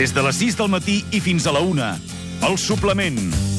Des 0.00 0.14
de 0.14 0.22
les 0.22 0.32
6 0.32 0.54
del 0.56 0.70
matí 0.72 0.94
i 1.12 1.18
fins 1.20 1.44
a 1.44 1.52
la 1.52 1.60
1. 1.60 1.86
El 2.48 2.54
suplement. 2.56 3.18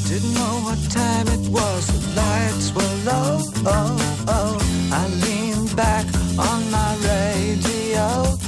Didn't 0.09 0.33
know 0.33 0.55
what 0.65 0.79
time 0.89 1.27
it 1.29 1.45
was, 1.53 1.85
the 1.85 2.01
lights 2.17 2.73
were 2.73 2.95
low. 3.05 3.45
Oh, 3.63 4.23
oh. 4.27 4.57
I 4.89 5.05
leaned 5.21 5.75
back 5.75 6.03
on 6.39 6.61
my 6.71 6.97
radio. 7.05 8.07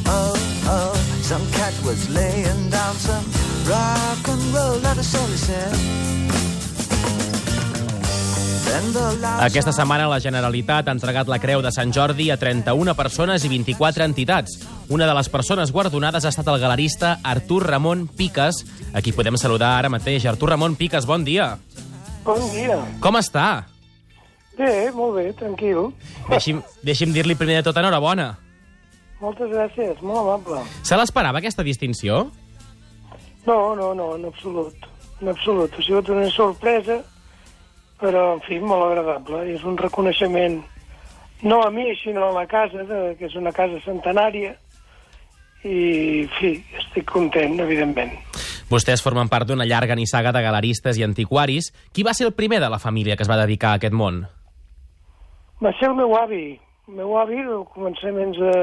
Oh, 0.09 0.33
oh. 0.73 0.95
Some 1.21 1.45
cat 1.51 1.75
was 1.85 2.09
laying 2.09 2.71
down 2.71 2.95
some 2.95 3.25
rock 3.69 4.27
and 4.27 4.41
roll, 4.55 4.79
he 4.81 5.37
said. 5.37 6.52
Aquesta 8.73 9.69
setmana 9.69 10.07
la 10.09 10.17
Generalitat 10.17 10.87
ha 10.87 10.93
entregat 10.95 11.27
la 11.29 11.37
Creu 11.37 11.61
de 11.61 11.69
Sant 11.71 11.91
Jordi 11.93 12.31
a 12.33 12.39
31 12.41 12.95
persones 12.97 13.43
i 13.45 13.51
24 13.51 14.01
entitats. 14.07 14.55
Una 14.89 15.05
de 15.05 15.13
les 15.13 15.29
persones 15.29 15.69
guardonades 15.71 16.25
ha 16.25 16.31
estat 16.33 16.49
el 16.49 16.57
galerista 16.57 17.19
Artur 17.21 17.67
Ramon 17.67 18.07
Piques, 18.07 18.63
a 18.89 19.03
qui 19.05 19.13
podem 19.13 19.37
saludar 19.37 19.75
ara 19.77 19.93
mateix. 19.93 20.25
Artur 20.25 20.49
Ramon 20.55 20.73
Piques, 20.79 21.05
bon 21.05 21.21
dia. 21.21 21.51
Bon 22.25 22.41
dia. 22.49 22.79
Com 23.03 23.19
està? 23.21 23.67
Bé, 24.57 24.89
molt 24.97 25.19
bé, 25.19 25.27
tranquil. 25.37 25.91
Deixi'm, 26.33 26.65
deixi'm 26.81 27.13
dir-li 27.13 27.37
primer 27.37 27.61
de 27.61 27.69
tot 27.69 27.77
enhorabona. 27.77 28.31
Moltes 29.21 29.53
gràcies, 29.53 30.01
molt 30.01 30.25
amable. 30.25 30.65
Se 30.81 30.97
l'esperava, 30.97 31.45
aquesta 31.45 31.61
distinció? 31.61 32.25
No, 33.45 33.75
no, 33.77 33.93
no, 33.93 34.15
en 34.17 34.25
absolut. 34.33 34.89
En 35.21 35.29
absolut. 35.29 35.77
Ha 35.77 35.85
sigut 35.85 36.09
una 36.09 36.29
sorpresa, 36.33 37.03
però, 38.01 38.33
en 38.37 38.41
fi, 38.47 38.59
molt 38.59 38.85
agradable. 38.91 39.43
És 39.53 39.63
un 39.63 39.77
reconeixement, 39.77 40.59
no 41.43 41.61
a 41.63 41.69
mi, 41.71 41.89
sinó 42.01 42.29
a 42.29 42.35
la 42.41 42.47
casa, 42.47 42.83
de, 42.87 43.15
que 43.19 43.25
és 43.29 43.35
una 43.39 43.51
casa 43.55 43.79
centenària, 43.85 44.55
i, 45.63 46.23
en 46.25 46.31
fi, 46.39 46.53
estic 46.81 47.05
content, 47.11 47.59
evidentment. 47.63 48.11
Vostès 48.71 49.03
formen 49.05 49.29
part 49.29 49.47
d'una 49.47 49.67
llarga 49.69 49.95
nissaga 49.95 50.31
de 50.35 50.41
galeristes 50.43 50.97
i 50.97 51.03
antiquaris. 51.05 51.69
Qui 51.93 52.03
va 52.03 52.13
ser 52.17 52.25
el 52.27 52.33
primer 52.33 52.59
de 52.63 52.69
la 52.71 52.79
família 52.79 53.15
que 53.15 53.23
es 53.23 53.29
va 53.29 53.37
dedicar 53.39 53.73
a 53.75 53.79
aquest 53.79 53.93
món? 53.95 54.23
Va 55.63 55.71
ser 55.79 55.89
el 55.91 55.95
meu 55.99 56.15
avi. 56.17 56.59
El 56.89 56.97
meu 56.99 57.13
avi, 57.19 57.37
al 57.43 57.63
començaments 57.71 58.35
de, 58.39 58.55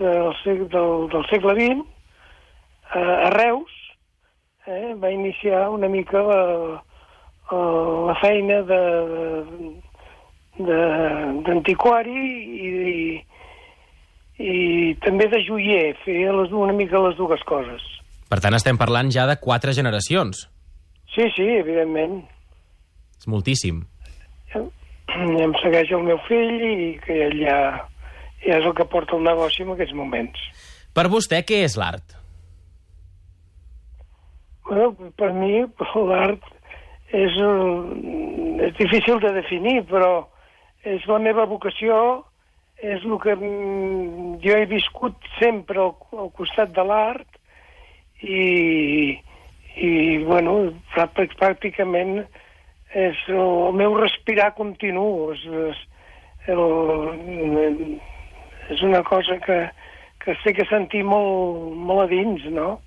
del, 0.00 0.30
seg- 0.42 0.66
del, 0.72 1.04
del 1.12 1.26
segle 1.30 1.54
XX, 1.58 1.84
a, 2.90 3.02
a 3.28 3.30
Reus, 3.36 3.70
eh, 4.66 4.94
va 4.98 5.12
iniciar 5.14 5.68
una 5.70 5.86
mica 5.88 6.22
la, 6.26 6.40
la- 7.52 8.06
la 8.10 8.14
feina 8.20 8.62
de 8.68 8.80
d'antiquari 10.60 12.12
i, 12.20 12.70
i, 12.92 14.44
i 14.44 14.94
també 15.04 15.28
de 15.32 15.40
joier, 15.46 15.94
feia 16.04 16.32
les, 16.36 16.52
una 16.52 16.74
mica 16.76 17.00
les 17.00 17.16
dues 17.16 17.42
coses. 17.48 17.80
Per 18.30 18.38
tant, 18.42 18.54
estem 18.54 18.76
parlant 18.78 19.10
ja 19.14 19.24
de 19.30 19.38
quatre 19.40 19.72
generacions. 19.76 20.44
Sí, 21.14 21.24
sí, 21.36 21.46
evidentment. 21.58 22.20
És 23.18 23.26
moltíssim. 23.30 23.82
Em 24.54 25.54
segueix 25.62 25.90
el 25.90 26.04
meu 26.06 26.20
fill 26.28 26.60
i 26.62 26.92
que 27.02 27.16
ell 27.26 27.40
ja, 27.42 27.56
ja 28.44 28.60
és 28.60 28.64
el 28.68 28.74
que 28.78 28.86
porta 28.86 29.16
el 29.16 29.24
negoci 29.26 29.64
en 29.64 29.72
aquests 29.74 29.96
moments. 29.98 30.38
Per 30.94 31.08
vostè, 31.10 31.40
què 31.46 31.64
és 31.66 31.74
l'art? 31.80 32.14
Bueno, 34.68 34.92
per 35.18 35.32
mi 35.34 35.56
l'art 35.64 36.46
és, 37.12 37.36
un- 37.42 38.60
és 38.62 38.74
difícil 38.78 39.18
de 39.22 39.32
definir, 39.34 39.82
però 39.90 40.26
és 40.84 41.04
la 41.10 41.18
meva 41.18 41.44
vocació, 41.46 42.24
és 42.80 43.02
el 43.04 43.18
que 43.20 43.34
mm, 43.36 44.38
jo 44.44 44.56
he 44.56 44.66
viscut 44.70 45.16
sempre 45.38 45.80
al, 45.82 45.94
al 46.16 46.30
costat 46.36 46.72
de 46.76 46.84
l'art 46.86 47.26
i, 48.22 49.18
i 49.76 49.90
bueno, 50.24 50.72
pràct- 50.94 51.36
pràcticament 51.40 52.22
és 52.96 53.18
el 53.28 53.72
meu 53.76 53.94
respirar 54.00 54.54
continu. 54.56 55.32
És, 55.34 55.44
és, 55.70 55.82
el, 56.48 58.00
és 58.70 58.82
una 58.86 59.02
cosa 59.04 59.36
que, 59.44 59.58
que 60.24 60.34
sé 60.42 60.54
que 60.56 60.64
sentir 60.70 61.02
molt, 61.04 61.74
molt 61.76 62.06
a 62.06 62.08
dins, 62.10 62.44
no? 62.54 62.78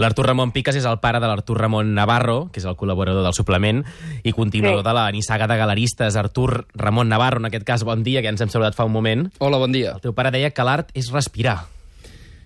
L'Artur 0.00 0.24
Ramon 0.24 0.52
Piques 0.54 0.76
és 0.78 0.86
el 0.88 0.98
pare 1.02 1.20
de 1.20 1.28
l'Artur 1.28 1.58
Ramon 1.60 1.90
Navarro, 1.94 2.48
que 2.52 2.62
és 2.62 2.66
el 2.66 2.76
col·laborador 2.80 3.22
del 3.26 3.34
suplement, 3.36 3.82
i 4.24 4.32
continuador 4.32 4.80
Sí. 4.80 4.88
de 4.88 4.94
la 4.94 5.10
nissaga 5.12 5.46
de 5.46 5.56
galeristes. 5.56 6.16
Artur 6.16 6.66
Ramon 6.74 7.08
Navarro, 7.08 7.38
en 7.38 7.46
aquest 7.50 7.64
cas, 7.64 7.84
bon 7.84 8.02
dia, 8.02 8.22
que 8.22 8.28
ens 8.28 8.40
hem 8.40 8.48
saludat 8.48 8.74
fa 8.74 8.84
un 8.88 8.92
moment. 8.92 9.28
Hola, 9.38 9.58
bon 9.58 9.70
dia. 9.72 9.92
El 9.92 10.00
teu 10.00 10.14
pare 10.14 10.30
deia 10.32 10.50
que 10.50 10.64
l'art 10.64 10.88
és 10.94 11.12
respirar. 11.12 11.66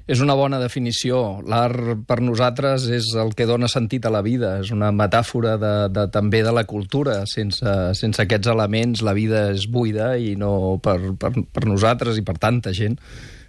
És 0.06 0.20
una 0.20 0.34
bona 0.38 0.60
definició. 0.62 1.40
L'art 1.46 2.04
per 2.06 2.20
nosaltres 2.22 2.84
és 2.94 3.08
el 3.18 3.32
que 3.34 3.46
dona 3.46 3.66
sentit 3.66 4.04
a 4.06 4.10
la 4.10 4.22
vida, 4.22 4.60
és 4.60 4.70
una 4.70 4.92
metàfora 4.92 5.56
de, 5.58 5.88
de, 5.90 6.04
també 6.14 6.44
de 6.46 6.52
la 6.52 6.62
cultura. 6.64 7.24
Sense, 7.26 7.94
sense 7.94 8.22
aquests 8.22 8.46
elements 8.46 9.02
la 9.02 9.12
vida 9.14 9.50
és 9.50 9.66
buida 9.66 10.16
i 10.18 10.36
no 10.38 10.78
per, 10.82 10.98
per, 11.18 11.32
per 11.52 11.64
nosaltres 11.66 12.18
i 12.18 12.22
per 12.22 12.38
tanta 12.38 12.70
gent 12.72 12.98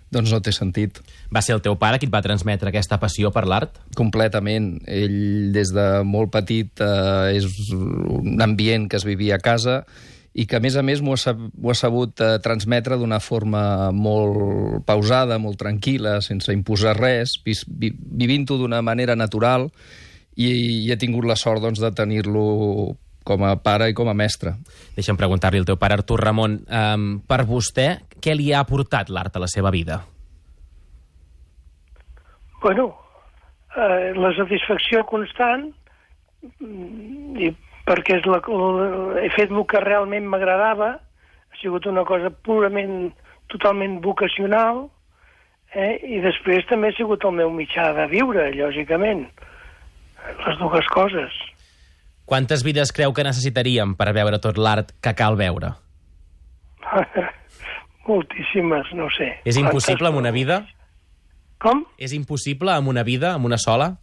doncs 0.10 0.32
no 0.32 0.40
té 0.42 0.54
sentit. 0.56 1.02
Va 1.34 1.42
ser 1.44 1.58
el 1.58 1.64
teu 1.64 1.76
pare 1.80 2.00
qui 2.00 2.08
et 2.08 2.14
va 2.14 2.24
transmetre 2.24 2.72
aquesta 2.72 3.00
passió 3.02 3.32
per 3.36 3.44
l'art? 3.50 3.82
Completament. 4.00 4.78
Ell, 4.88 5.52
des 5.56 5.74
de 5.76 5.88
molt 6.08 6.32
petit, 6.32 6.72
eh, 6.80 7.36
és 7.36 7.48
un 7.76 8.40
ambient 8.44 8.88
que 8.88 8.96
es 9.00 9.06
vivia 9.08 9.36
a 9.36 9.44
casa 9.44 9.82
i 10.38 10.46
que, 10.46 10.60
a 10.60 10.62
més 10.64 10.78
a 10.78 10.84
més, 10.86 11.02
m'ho 11.02 11.16
ha, 11.16 11.20
sab 11.20 11.40
ha 11.42 11.76
sabut 11.76 12.22
eh, 12.22 12.38
transmetre 12.44 12.96
d'una 13.02 13.20
forma 13.20 13.92
molt 13.92 14.86
pausada, 14.88 15.40
molt 15.42 15.60
tranquil·la, 15.60 16.20
sense 16.22 16.54
imposar 16.54 16.96
res, 17.00 17.40
vis, 17.46 17.66
vi, 17.68 17.92
vivint-ho 17.92 18.60
d'una 18.62 18.84
manera 18.86 19.18
natural 19.18 19.68
i, 20.38 20.48
i 20.86 20.92
he 20.92 20.98
tingut 21.02 21.26
la 21.26 21.36
sort 21.36 21.66
doncs, 21.66 21.82
de 21.82 21.92
tenir-lo 21.92 22.96
com 23.28 23.44
a 23.44 23.58
pare 23.60 23.90
i 23.92 23.96
com 23.98 24.08
a 24.08 24.16
mestre. 24.16 24.54
Deixa'm 24.96 25.18
preguntar-li 25.20 25.60
al 25.60 25.68
teu 25.68 25.80
pare, 25.82 25.98
Artur 26.00 26.22
Ramon, 26.24 26.62
um, 26.64 27.10
per 27.28 27.42
vostè, 27.50 27.90
què 28.24 28.38
li 28.38 28.54
ha 28.54 28.62
aportat 28.64 29.12
l'art 29.12 29.36
a 29.36 29.44
la 29.44 29.52
seva 29.52 29.74
vida? 29.74 30.06
Bueno, 32.62 32.90
eh, 33.76 34.14
la 34.18 34.34
satisfacció 34.38 35.04
constant 35.10 35.70
mm, 36.60 37.38
i 37.38 37.52
perquè 37.88 38.18
és 38.20 38.28
la, 38.28 38.42
la, 38.44 38.88
he 39.24 39.30
fet 39.36 39.54
el 39.54 39.64
que 39.70 39.82
realment 39.84 40.28
m'agradava, 40.28 40.90
ha 40.98 41.60
sigut 41.62 41.88
una 41.88 42.04
cosa 42.08 42.32
purament, 42.44 43.14
totalment 43.54 44.02
vocacional, 44.04 44.88
eh, 45.72 45.96
i 46.04 46.20
després 46.24 46.68
també 46.68 46.92
ha 46.92 46.98
sigut 46.98 47.24
el 47.24 47.38
meu 47.40 47.54
mitjà 47.54 47.94
de 47.96 48.10
viure, 48.12 48.50
lògicament, 48.58 49.24
les 50.44 50.60
dues 50.60 50.90
coses. 50.92 51.38
Quantes 52.28 52.66
vides 52.68 52.92
creu 52.92 53.14
que 53.16 53.24
necessitaríem 53.24 53.96
per 53.96 54.12
veure 54.16 54.42
tot 54.44 54.60
l'art 54.60 54.92
que 55.00 55.16
cal 55.16 55.40
veure? 55.40 55.72
Moltíssimes, 58.08 58.92
no 59.00 59.08
sé. 59.16 59.30
És 59.48 59.60
impossible 59.60 60.12
amb 60.12 60.20
una 60.20 60.34
vida? 60.36 60.66
Com? 61.62 61.86
És 61.98 62.14
impossible 62.14 62.74
amb 62.76 62.92
una 62.92 63.04
vida, 63.04 63.34
amb 63.34 63.50
una 63.50 63.58
sola? 63.58 63.96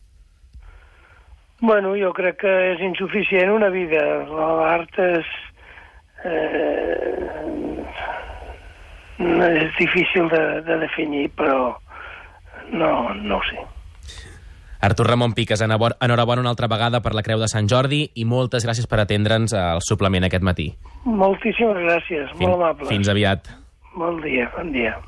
Bueno, 1.60 1.94
jo 1.96 2.10
crec 2.12 2.40
que 2.42 2.54
és 2.74 2.82
insuficient 2.82 3.52
una 3.54 3.70
vida. 3.72 4.02
L'art 4.28 4.98
és... 5.00 5.30
Eh, 6.24 7.44
és 9.18 9.70
difícil 9.78 10.28
de, 10.28 10.42
de 10.66 10.78
definir, 10.82 11.28
però 11.38 11.76
no, 12.72 12.90
no 13.14 13.38
ho 13.38 13.44
sé. 13.50 13.62
Artur 14.84 15.06
Ramon 15.08 15.32
Piques, 15.32 15.62
enhorabona 15.64 16.42
una 16.42 16.50
altra 16.52 16.68
vegada 16.68 17.00
per 17.00 17.14
la 17.16 17.22
Creu 17.24 17.40
de 17.40 17.48
Sant 17.48 17.70
Jordi 17.70 18.02
i 18.20 18.26
moltes 18.28 18.66
gràcies 18.66 18.88
per 18.90 19.00
atendre'ns 19.00 19.56
al 19.56 19.80
suplement 19.86 20.28
aquest 20.28 20.44
matí. 20.44 20.68
Moltíssimes 21.06 21.80
gràcies, 21.86 22.36
molt 22.42 22.58
amable. 22.58 22.90
Fins 22.92 23.08
aviat. 23.08 23.48
Bon 23.96 24.20
dia, 24.20 24.50
bon 24.58 24.74
dia. 24.74 24.98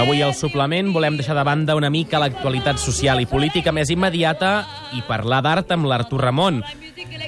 Avui 0.00 0.22
al 0.22 0.34
suplement 0.34 0.92
volem 0.94 1.16
deixar 1.18 1.34
de 1.36 1.44
banda 1.44 1.76
una 1.76 1.90
mica 1.90 2.18
l'actualitat 2.22 2.78
social 2.80 3.20
i 3.20 3.26
política 3.28 3.72
més 3.72 3.90
immediata 3.92 4.64
i 4.96 5.02
parlar 5.08 5.42
d'art 5.44 5.70
amb 5.76 5.86
l'Artur 5.90 6.20
Ramon. 6.22 6.62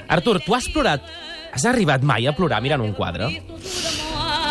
Artur, 0.09 0.39
tu 0.43 0.55
has 0.55 0.67
plorat? 0.73 1.01
Has 1.53 1.65
arribat 1.69 2.01
mai 2.01 2.25
a 2.27 2.33
plorar 2.33 2.61
mirant 2.65 2.81
un 2.81 2.93
quadre? 2.97 3.27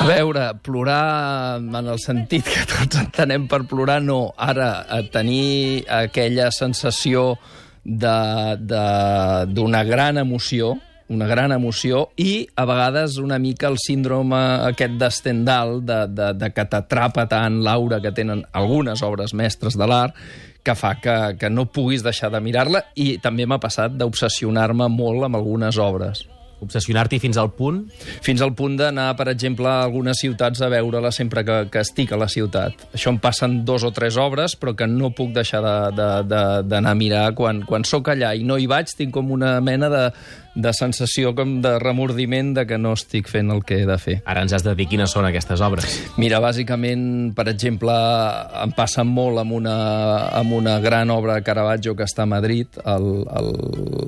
A 0.02 0.06
veure, 0.06 0.48
plorar 0.62 1.58
en 1.58 1.74
el 1.86 1.98
sentit 2.02 2.46
que 2.48 2.62
tots 2.66 2.96
entenem 2.98 3.44
per 3.50 3.64
plorar, 3.70 4.00
no. 4.02 4.32
Ara, 4.36 4.86
a 4.88 5.02
tenir 5.12 5.84
aquella 5.90 6.50
sensació 6.54 7.36
de- 7.84 8.56
de- 8.58 9.46
d'una 9.52 9.82
gran 9.84 10.18
emoció, 10.18 10.76
una 11.12 11.28
gran 11.30 11.52
emoció, 11.52 12.08
i 12.16 12.46
a 12.56 12.64
vegades 12.68 13.18
una 13.22 13.38
mica 13.38 13.68
el 13.68 13.76
síndrome 13.78 14.40
aquest 14.72 14.98
de 15.00 15.10
Stendhal, 15.10 15.78
de, 15.86 16.00
de, 16.08 16.32
de 16.40 16.50
que 16.56 16.64
t'atrapa 16.64 17.28
tant 17.30 17.60
l'aura 17.62 18.00
que 18.00 18.12
tenen 18.16 18.44
algunes 18.52 19.02
obres 19.06 19.34
mestres 19.34 19.76
de 19.78 19.86
l'art, 19.86 20.16
que 20.62 20.74
fa 20.78 20.94
que, 21.02 21.16
que 21.40 21.50
no 21.50 21.66
puguis 21.74 22.04
deixar 22.06 22.30
de 22.30 22.40
mirar-la, 22.40 22.84
i 22.94 23.16
també 23.18 23.46
m'ha 23.46 23.58
passat 23.62 23.96
d'obsessionar-me 23.98 24.86
molt 24.92 25.26
amb 25.26 25.36
algunes 25.40 25.78
obres. 25.82 26.22
Obsessionar-t'hi 26.62 27.18
fins 27.18 27.34
al 27.42 27.48
punt... 27.58 27.80
fins 28.22 28.38
al 28.44 28.52
punt 28.54 28.76
d'anar, 28.78 29.08
per 29.18 29.24
exemple, 29.32 29.66
a 29.66 29.80
algunes 29.82 30.20
ciutats 30.22 30.60
a 30.62 30.68
veure-la 30.70 31.10
sempre 31.10 31.42
que, 31.42 31.56
que 31.74 31.80
estic 31.82 32.12
a 32.14 32.18
la 32.20 32.28
ciutat. 32.30 32.84
Això 32.94 33.10
em 33.10 33.18
passen 33.18 33.64
dos 33.66 33.82
o 33.82 33.90
tres 33.90 34.14
obres, 34.14 34.54
però 34.54 34.70
que 34.78 34.86
no 34.86 35.10
puc 35.10 35.32
deixar 35.34 35.58
de- 35.66 35.90
de- 35.98 36.22
de- 36.30 36.62
d'anar 36.70 36.92
a 36.94 37.00
mirar. 37.00 37.24
Quan, 37.34 37.64
quan 37.66 37.82
sóc 37.82 38.12
allà 38.14 38.30
i 38.38 38.46
no 38.46 38.60
hi 38.62 38.68
vaig, 38.70 38.94
tinc 38.94 39.10
com 39.18 39.32
una 39.34 39.56
mena 39.60 39.90
de, 39.90 40.04
de 40.54 40.72
sensació 40.76 41.32
com 41.36 41.56
de 41.64 41.78
remordiment 41.80 42.52
de 42.56 42.66
que 42.68 42.78
no 42.78 42.92
estic 42.96 43.30
fent 43.30 43.50
el 43.54 43.62
que 43.64 43.80
he 43.82 43.86
de 43.88 43.96
fer. 44.00 44.18
Ara 44.28 44.42
ens 44.44 44.52
has 44.52 44.64
de 44.66 44.74
dir 44.76 44.86
quines 44.90 45.12
són 45.14 45.26
aquestes 45.28 45.62
obres. 45.64 45.96
Mira, 46.20 46.42
bàsicament, 46.44 47.32
per 47.36 47.48
exemple, 47.52 47.94
em 48.62 48.74
passa 48.76 49.04
molt 49.08 49.40
amb 49.42 49.56
una, 49.56 49.76
amb 50.42 50.52
una 50.58 50.78
gran 50.84 51.10
obra 51.14 51.38
de 51.38 51.46
Caravaggio 51.46 51.96
que 51.96 52.06
està 52.08 52.26
a 52.26 52.30
Madrid, 52.30 52.80
al, 52.84 53.08
al, 53.32 53.52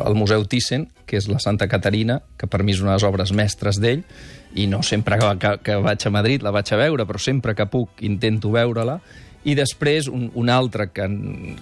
al 0.05 0.17
Museu 0.19 0.45
Thyssen, 0.45 0.89
que 1.09 1.19
és 1.21 1.29
la 1.31 1.41
Santa 1.41 1.69
Caterina, 1.71 2.21
que 2.39 2.49
per 2.51 2.63
mi 2.63 2.77
és 2.77 2.83
una 2.85 2.93
de 2.95 3.01
les 3.01 3.09
obres 3.09 3.33
mestres 3.33 3.81
d'ell, 3.81 4.05
i 4.55 4.69
no 4.71 4.85
sempre 4.87 5.19
que, 5.19 5.31
que, 5.43 5.57
que 5.67 5.77
vaig 5.83 6.05
a 6.07 6.13
Madrid 6.15 6.45
la 6.45 6.53
vaig 6.55 6.71
a 6.71 6.79
veure, 6.79 7.07
però 7.09 7.19
sempre 7.19 7.57
que 7.59 7.67
puc 7.71 8.05
intento 8.07 8.53
veure-la. 8.55 9.01
I 9.45 9.55
després 9.59 10.09
un, 10.09 10.31
un 10.35 10.51
altre 10.51 10.89
que, 10.95 11.07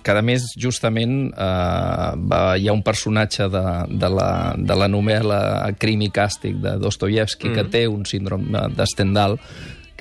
que 0.02 0.14
a 0.14 0.22
més 0.24 0.46
justament 0.60 1.16
eh, 1.32 2.08
va, 2.30 2.42
hi 2.56 2.68
ha 2.70 2.76
un 2.76 2.84
personatge 2.86 3.48
de, 3.50 3.66
de, 3.90 4.10
la, 4.12 4.30
de 4.56 4.78
la 4.78 4.88
novel·la 4.90 5.42
Crim 5.82 6.06
i 6.06 6.10
càstig 6.14 6.60
de 6.62 6.76
Dostoyevsky 6.82 7.50
mm. 7.50 7.54
que 7.58 7.68
té 7.74 7.86
un 7.90 8.06
síndrome 8.08 8.68
de 8.76 8.86
Stendhal 8.86 9.38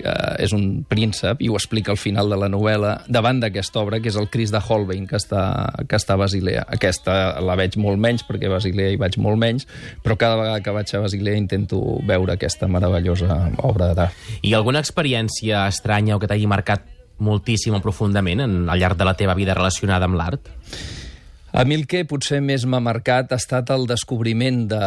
que 0.01 0.13
és 0.41 0.53
un 0.55 0.83
príncep, 0.87 1.41
i 1.43 1.49
ho 1.51 1.57
explica 1.57 1.91
al 1.93 1.99
final 1.99 2.31
de 2.31 2.37
la 2.39 2.47
novel·la, 2.51 2.93
davant 3.11 3.41
d'aquesta 3.41 3.81
obra, 3.81 3.99
que 4.01 4.09
és 4.11 4.17
el 4.19 4.29
Cris 4.31 4.53
de 4.53 4.61
Holbein, 4.61 5.07
que 5.09 5.19
està, 5.19 5.43
que 5.87 5.99
està 5.99 6.15
a 6.15 6.21
Basilea. 6.21 6.63
Aquesta 6.77 7.15
la 7.43 7.57
veig 7.59 7.77
molt 7.81 8.01
menys, 8.01 8.23
perquè 8.27 8.49
a 8.49 8.55
Basilea 8.55 8.93
hi 8.93 9.01
vaig 9.01 9.19
molt 9.21 9.39
menys, 9.41 9.67
però 10.03 10.17
cada 10.19 10.39
vegada 10.39 10.63
que 10.63 10.75
vaig 10.75 10.95
a 10.95 11.03
Basilea 11.05 11.41
intento 11.41 11.81
veure 12.07 12.35
aquesta 12.35 12.69
meravellosa 12.71 13.43
obra 13.67 13.91
d'art. 13.97 14.17
I 14.41 14.55
alguna 14.57 14.81
experiència 14.83 15.67
estranya 15.69 16.17
o 16.17 16.23
que 16.23 16.31
t'hagi 16.31 16.49
marcat 16.49 16.87
moltíssim 17.21 17.77
o 17.77 17.83
profundament 17.83 18.43
en, 18.43 18.57
al 18.69 18.81
llarg 18.81 18.99
de 18.99 19.07
la 19.07 19.15
teva 19.17 19.37
vida 19.37 19.57
relacionada 19.57 20.09
amb 20.09 20.19
l'art? 20.19 20.51
A 21.51 21.65
mi 21.67 21.75
el 21.75 21.83
que 21.83 22.05
potser 22.07 22.37
més 22.39 22.63
m'ha 22.63 22.79
marcat 22.79 23.33
ha 23.33 23.37
estat 23.41 23.73
el 23.75 23.83
descobriment 23.89 24.61
de, 24.71 24.85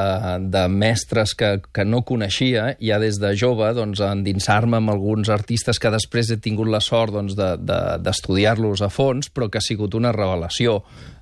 de 0.48 0.62
mestres 0.72 1.34
que, 1.36 1.58
que 1.76 1.84
no 1.84 2.00
coneixia 2.08 2.70
ja 2.80 2.96
des 3.02 3.18
de 3.20 3.34
jove, 3.36 3.68
doncs, 3.76 4.00
endinsar-me 4.00 4.78
amb 4.80 4.94
alguns 4.94 5.28
artistes 5.28 5.76
que 5.76 5.92
després 5.92 6.32
he 6.32 6.38
tingut 6.40 6.70
la 6.72 6.80
sort 6.80 7.12
doncs, 7.12 7.36
d'estudiar-los 7.36 8.80
de, 8.80 8.86
de, 8.86 8.88
a 8.88 8.94
fons, 8.96 9.28
però 9.28 9.50
que 9.50 9.60
ha 9.60 9.66
sigut 9.66 9.92
una 9.98 10.14
revelació. 10.16 10.78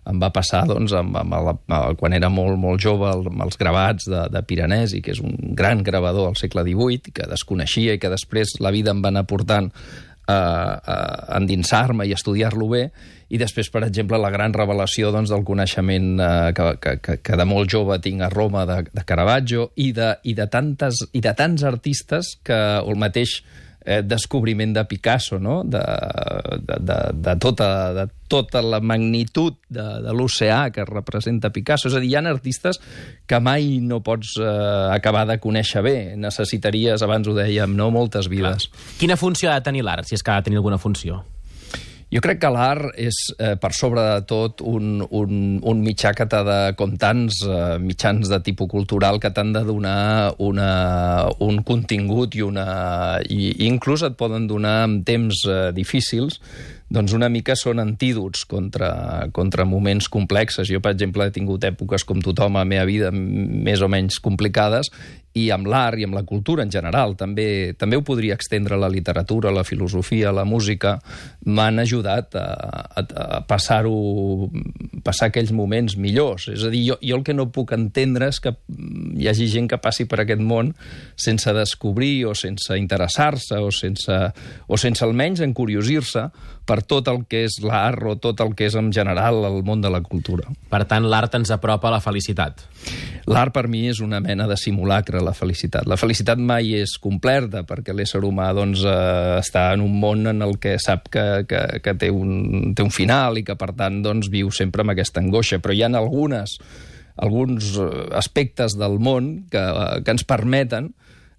Em 0.07 0.23
va 0.23 0.31
passar 0.35 0.63
doncs, 0.71 0.95
amb, 0.99 1.19
amb 1.19 1.35
amb, 1.35 1.75
quan 1.99 2.15
era 2.15 2.31
molt, 2.31 2.55
molt 2.63 2.79
jove 2.83 3.11
amb 3.11 3.43
els 3.43 3.59
gravats 3.59 4.07
de, 4.11 4.23
de 4.31 4.45
Piranesi, 4.47 5.03
que 5.03 5.11
és 5.17 5.25
un 5.27 5.35
gran 5.59 5.83
gravador 5.83 6.31
al 6.31 6.39
segle 6.39 6.63
XVIII, 6.71 7.17
que 7.19 7.27
desconeixia 7.35 7.99
i 7.99 8.03
que 8.03 8.15
després 8.15 8.61
la 8.63 8.71
vida 8.75 8.95
em 8.95 9.03
va 9.03 9.11
anar 9.11 9.27
portant 9.27 9.73
a, 10.29 10.37
a 10.37 11.39
endinsar-me 11.39 12.07
i 12.07 12.15
estudiar-lo 12.15 12.69
bé, 12.71 12.85
i 13.33 13.39
després, 13.41 13.71
per 13.73 13.81
exemple, 13.87 14.19
la 14.21 14.31
gran 14.33 14.53
revelació 14.53 15.11
doncs, 15.15 15.31
del 15.33 15.45
coneixement 15.49 16.09
eh, 16.21 16.53
que, 16.57 16.69
que, 16.83 17.17
que, 17.25 17.39
de 17.41 17.47
molt 17.49 17.71
jove 17.73 17.97
tinc 18.05 18.21
a 18.21 18.31
Roma 18.33 18.67
de, 18.69 18.83
de 18.93 19.05
Caravaggio 19.09 19.71
i 19.81 19.91
de, 19.97 20.13
i, 20.29 20.37
de 20.37 20.47
tantes, 20.53 21.01
i 21.17 21.23
de 21.25 21.33
tants 21.39 21.65
artistes 21.65 22.37
que 22.45 22.59
el 22.83 23.01
mateix 23.01 23.39
eh, 23.85 24.03
descobriment 24.05 24.75
de 24.75 24.85
Picasso, 24.85 25.39
no? 25.39 25.63
de, 25.65 25.83
de, 26.61 26.79
de, 26.81 26.99
de, 27.13 27.37
tota, 27.41 27.69
de 27.95 28.07
tota 28.29 28.63
la 28.63 28.81
magnitud 28.81 29.59
de, 29.69 29.85
de 30.05 30.15
l'oceà 30.17 30.71
que 30.75 30.87
representa 30.89 31.53
Picasso. 31.53 31.91
És 31.91 31.99
a 31.99 32.03
dir, 32.03 32.13
hi 32.13 32.17
ha 32.19 32.25
artistes 32.31 32.81
que 33.27 33.43
mai 33.43 33.79
no 33.83 34.03
pots 34.05 34.37
eh, 34.41 34.49
acabar 34.95 35.27
de 35.31 35.39
conèixer 35.43 35.85
bé. 35.85 35.97
Necessitaries, 36.21 37.03
abans 37.03 37.29
ho 37.29 37.37
dèiem, 37.37 37.77
no? 37.77 37.91
moltes 37.95 38.31
vides. 38.33 38.69
Clar. 38.69 38.89
Quina 39.01 39.21
funció 39.21 39.53
ha 39.53 39.61
de 39.61 39.71
tenir 39.71 39.87
l'art, 39.87 40.09
si 40.09 40.19
és 40.19 40.23
que 40.25 40.35
ha 40.35 40.41
de 40.41 40.51
tenir 40.51 40.63
alguna 40.63 40.81
funció? 40.83 41.23
Jo 42.13 42.21
crec 42.21 42.43
que 42.43 42.51
l'art 42.53 42.91
és, 43.01 43.17
eh, 43.41 43.55
per 43.57 43.71
sobre 43.73 44.03
de 44.05 44.25
tot, 44.29 44.61
un, 44.69 45.01
un, 45.01 45.39
un 45.65 45.79
mitjà 45.81 46.13
que 46.13 46.27
t'ha 46.29 46.43
de, 46.45 46.59
com 46.77 46.93
tants 47.01 47.39
eh, 47.47 47.79
mitjans 47.81 48.29
de 48.29 48.39
tipus 48.45 48.69
cultural, 48.69 49.17
que 49.17 49.31
t'han 49.33 49.55
de 49.55 49.63
donar 49.65 50.35
una, 50.45 50.69
un 51.41 51.63
contingut 51.65 52.37
i, 52.37 52.45
una, 52.45 52.67
i, 53.25 53.55
i 53.55 53.71
inclús 53.71 54.05
et 54.05 54.21
poden 54.21 54.45
donar 54.51 54.83
en 54.91 55.01
temps 55.09 55.41
eh, 55.49 55.73
difícils 55.73 56.37
doncs 56.93 57.15
una 57.17 57.31
mica 57.33 57.55
són 57.57 57.81
antídots 57.81 58.45
contra, 58.45 58.91
contra 59.33 59.65
moments 59.65 60.11
complexes. 60.13 60.69
Jo, 60.69 60.83
per 60.85 60.93
exemple, 60.93 61.25
he 61.25 61.33
tingut 61.33 61.65
èpoques 61.65 62.05
com 62.05 62.21
tothom 62.21 62.59
a 62.59 62.67
la 62.67 62.69
meva 62.69 62.85
vida 62.85 63.09
més 63.13 63.81
o 63.81 63.89
menys 63.89 64.21
complicades 64.21 64.93
i 65.39 65.49
amb 65.55 65.69
l'art 65.71 66.01
i 66.01 66.07
amb 66.07 66.17
la 66.17 66.25
cultura 66.29 66.65
en 66.65 66.71
general. 66.73 67.17
També, 67.17 67.75
també 67.79 67.97
ho 67.97 68.05
podria 68.05 68.37
extendre 68.37 68.77
a 68.77 68.81
la 68.83 68.91
literatura, 68.93 69.51
a 69.51 69.57
la 69.57 69.65
filosofia, 69.65 70.29
a 70.29 70.37
la 70.37 70.45
música. 70.45 70.99
M'han 71.49 71.81
ajudat 71.83 72.37
a, 72.37 72.47
a, 73.01 73.05
a 73.05 73.41
passar-ho 73.49 74.51
passar 75.05 75.31
aquells 75.31 75.53
moments 75.57 75.97
millors. 75.97 76.49
És 76.53 76.67
a 76.67 76.73
dir, 76.73 76.85
jo, 76.91 76.99
jo 77.01 77.19
el 77.19 77.25
que 77.27 77.37
no 77.37 77.49
puc 77.55 77.73
entendre 77.77 78.29
és 78.33 78.41
que 78.43 78.55
hi 79.17 79.29
hagi 79.31 79.49
gent 79.53 79.71
que 79.73 79.81
passi 79.83 80.07
per 80.09 80.23
aquest 80.23 80.43
món 80.43 80.75
sense 81.17 81.53
descobrir 81.57 82.27
o 82.29 82.37
sense 82.39 82.77
interessar-se 82.79 83.61
o 83.61 83.71
sense, 83.75 84.19
o 84.69 84.81
sense 84.81 85.05
almenys 85.07 85.43
encuriosir-se 85.45 86.29
per 86.67 86.83
tot 86.87 87.09
el 87.11 87.25
que 87.31 87.45
és 87.49 87.59
l'art 87.65 88.05
o 88.07 88.15
tot 88.23 88.41
el 88.45 88.55
que 88.59 88.69
és 88.69 88.77
en 88.79 88.93
general 88.95 89.43
el 89.49 89.63
món 89.67 89.83
de 89.83 89.91
la 89.91 90.03
cultura. 90.05 90.47
Per 90.71 90.85
tant, 90.89 91.09
l'art 91.11 91.35
ens 91.39 91.51
apropa 91.55 91.91
a 91.91 91.97
la 91.97 92.03
felicitat. 92.05 92.63
L'art 93.31 93.55
per 93.55 93.67
mi 93.71 93.87
és 93.91 94.03
una 94.03 94.21
mena 94.23 94.47
de 94.51 94.57
simulacre, 94.59 95.22
la 95.25 95.35
felicitat. 95.37 95.87
La 95.89 95.99
felicitat 96.01 96.41
mai 96.41 96.75
és 96.81 96.97
complerta, 97.03 97.65
perquè 97.69 97.95
l'ésser 97.97 98.23
humà 98.27 98.51
doncs, 98.57 98.85
eh, 98.85 99.39
està 99.41 99.69
en 99.77 99.85
un 99.85 99.99
món 100.01 100.27
en 100.31 100.43
el 100.45 100.59
que 100.63 100.77
sap 100.83 101.09
que, 101.13 101.27
que, 101.49 101.63
que 101.85 101.95
té, 101.99 102.11
un, 102.11 102.73
té 102.77 102.85
un 102.85 102.93
final 102.95 103.41
i 103.41 103.45
que, 103.47 103.57
per 103.59 103.73
tant, 103.79 104.03
doncs, 104.05 104.31
viu 104.33 104.51
sempre 104.55 104.85
amb 104.85 104.95
aquesta 104.95 105.23
angoixa. 105.23 105.61
Però 105.63 105.77
hi 105.77 105.85
ha 105.85 105.93
algunes, 105.99 106.59
alguns 107.17 107.77
eh, 107.79 107.93
aspectes 108.19 108.77
del 108.79 108.99
món 108.99 109.35
que, 109.53 109.63
que 110.05 110.17
ens 110.17 110.27
permeten 110.29 110.93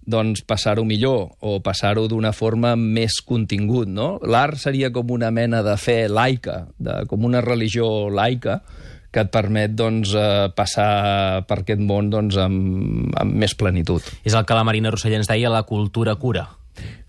doncs 0.04 0.42
passar-ho 0.44 0.84
millor 0.84 1.30
o 1.40 1.58
passar-ho 1.64 2.04
d'una 2.08 2.34
forma 2.36 2.74
més 2.76 3.20
contingut, 3.24 3.88
no? 3.88 4.18
L'art 4.20 4.60
seria 4.60 4.90
com 4.92 5.14
una 5.16 5.30
mena 5.32 5.62
de 5.64 5.76
fe 5.80 6.04
laica, 6.12 6.66
de, 6.78 7.02
com 7.08 7.24
una 7.24 7.40
religió 7.44 8.10
laica, 8.12 8.60
que 9.14 9.22
et 9.22 9.30
permet 9.30 9.76
doncs, 9.78 10.16
eh, 10.18 10.50
passar 10.58 11.44
per 11.48 11.62
aquest 11.62 11.80
món 11.80 12.10
doncs, 12.10 12.38
amb, 12.40 13.14
amb 13.20 13.40
més 13.44 13.54
plenitud. 13.54 14.02
És 14.26 14.34
el 14.34 14.44
que 14.44 14.58
la 14.58 14.66
Marina 14.66 14.90
Rosselló 14.90 15.20
ens 15.22 15.30
deia, 15.30 15.52
la 15.52 15.62
cultura 15.68 16.16
cura. 16.18 16.48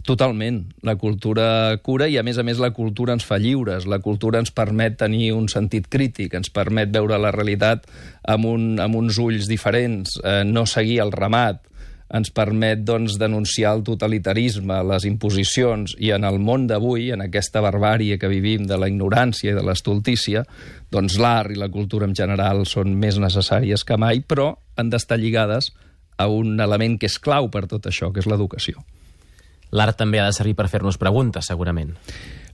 Totalment. 0.05 0.59
La 0.85 0.93
cultura 1.01 1.45
cura 1.81 2.07
i, 2.07 2.19
a 2.21 2.23
més 2.23 2.37
a 2.37 2.45
més, 2.45 2.61
la 2.61 2.69
cultura 2.77 3.15
ens 3.17 3.25
fa 3.25 3.39
lliures. 3.41 3.87
La 3.89 3.97
cultura 4.05 4.37
ens 4.37 4.53
permet 4.53 4.99
tenir 5.01 5.31
un 5.33 5.49
sentit 5.49 5.89
crític, 5.89 6.35
ens 6.37 6.53
permet 6.53 6.93
veure 6.93 7.17
la 7.17 7.33
realitat 7.33 7.89
amb, 8.29 8.45
un, 8.45 8.67
amb 8.81 9.01
uns 9.01 9.17
ulls 9.21 9.49
diferents, 9.49 10.19
eh, 10.21 10.43
no 10.45 10.67
seguir 10.69 10.99
el 11.01 11.13
ramat, 11.15 11.63
ens 12.13 12.29
permet 12.29 12.83
doncs, 12.85 13.17
denunciar 13.17 13.73
el 13.75 13.83
totalitarisme, 13.85 14.77
les 14.85 15.07
imposicions, 15.09 15.95
i 15.97 16.11
en 16.13 16.27
el 16.27 16.37
món 16.39 16.67
d'avui, 16.69 17.09
en 17.15 17.23
aquesta 17.25 17.63
barbàrie 17.65 18.19
que 18.21 18.29
vivim 18.29 18.67
de 18.69 18.77
la 18.77 18.89
ignorància 18.91 19.51
i 19.51 19.57
de 19.57 19.63
l'estultícia, 19.65 20.45
doncs 20.93 21.17
l'art 21.17 21.55
i 21.55 21.59
la 21.59 21.71
cultura 21.73 22.05
en 22.05 22.13
general 22.15 22.65
són 22.69 22.93
més 22.99 23.17
necessàries 23.21 23.83
que 23.83 23.97
mai, 23.97 24.21
però 24.21 24.53
han 24.77 24.93
d'estar 24.93 25.17
lligades 25.17 25.71
a 26.17 26.29
un 26.31 26.59
element 26.61 26.99
que 26.99 27.09
és 27.09 27.17
clau 27.19 27.49
per 27.51 27.65
tot 27.67 27.89
això, 27.89 28.11
que 28.13 28.21
és 28.21 28.29
l'educació. 28.29 28.85
L'art 29.75 29.97
també 29.97 30.21
ha 30.21 30.29
de 30.29 30.35
servir 30.37 30.55
per 30.55 30.69
fer-nos 30.71 31.01
preguntes, 31.01 31.49
segurament. 31.49 31.95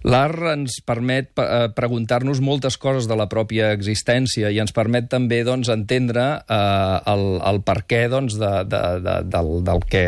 L'art 0.01 0.41
ens 0.49 0.79
permet 0.85 1.29
eh, 1.37 1.67
preguntar-nos 1.77 2.39
moltes 2.41 2.77
coses 2.81 3.05
de 3.09 3.17
la 3.17 3.27
pròpia 3.29 3.69
existència 3.75 4.49
i 4.49 4.57
ens 4.61 4.73
permet 4.73 5.11
també 5.11 5.43
doncs, 5.45 5.69
entendre 5.69 6.23
eh, 6.41 6.95
el, 7.11 7.25
el 7.51 7.61
per 7.67 7.77
què 7.85 8.07
doncs, 8.09 8.39
de, 8.41 8.51
de, 8.71 8.81
de, 9.05 9.15
del, 9.29 9.51
del 9.67 9.85
que 9.91 10.05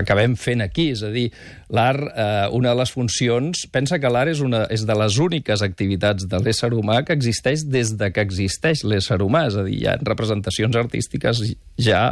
acabem 0.00 0.34
fent 0.34 0.64
aquí. 0.64 0.88
És 0.96 1.04
a 1.06 1.12
dir, 1.14 1.28
l'art, 1.70 2.08
eh, 2.10 2.48
una 2.58 2.74
de 2.74 2.82
les 2.82 2.94
funcions... 2.94 3.66
Pensa 3.70 4.00
que 4.02 4.10
l'art 4.10 4.32
és, 4.32 4.42
una, 4.42 4.64
és 4.74 4.82
de 4.88 4.98
les 4.98 5.20
úniques 5.22 5.62
activitats 5.62 6.26
de 6.26 6.42
l'ésser 6.42 6.72
humà 6.74 7.04
que 7.06 7.14
existeix 7.14 7.62
des 7.70 7.94
de 8.00 8.10
que 8.10 8.24
existeix 8.26 8.82
l'ésser 8.82 9.20
humà. 9.22 9.46
És 9.52 9.60
a 9.60 9.64
dir, 9.68 9.78
hi 9.78 9.86
ha 9.86 9.98
representacions 10.02 10.78
artístiques 10.82 11.44
ja 11.78 12.02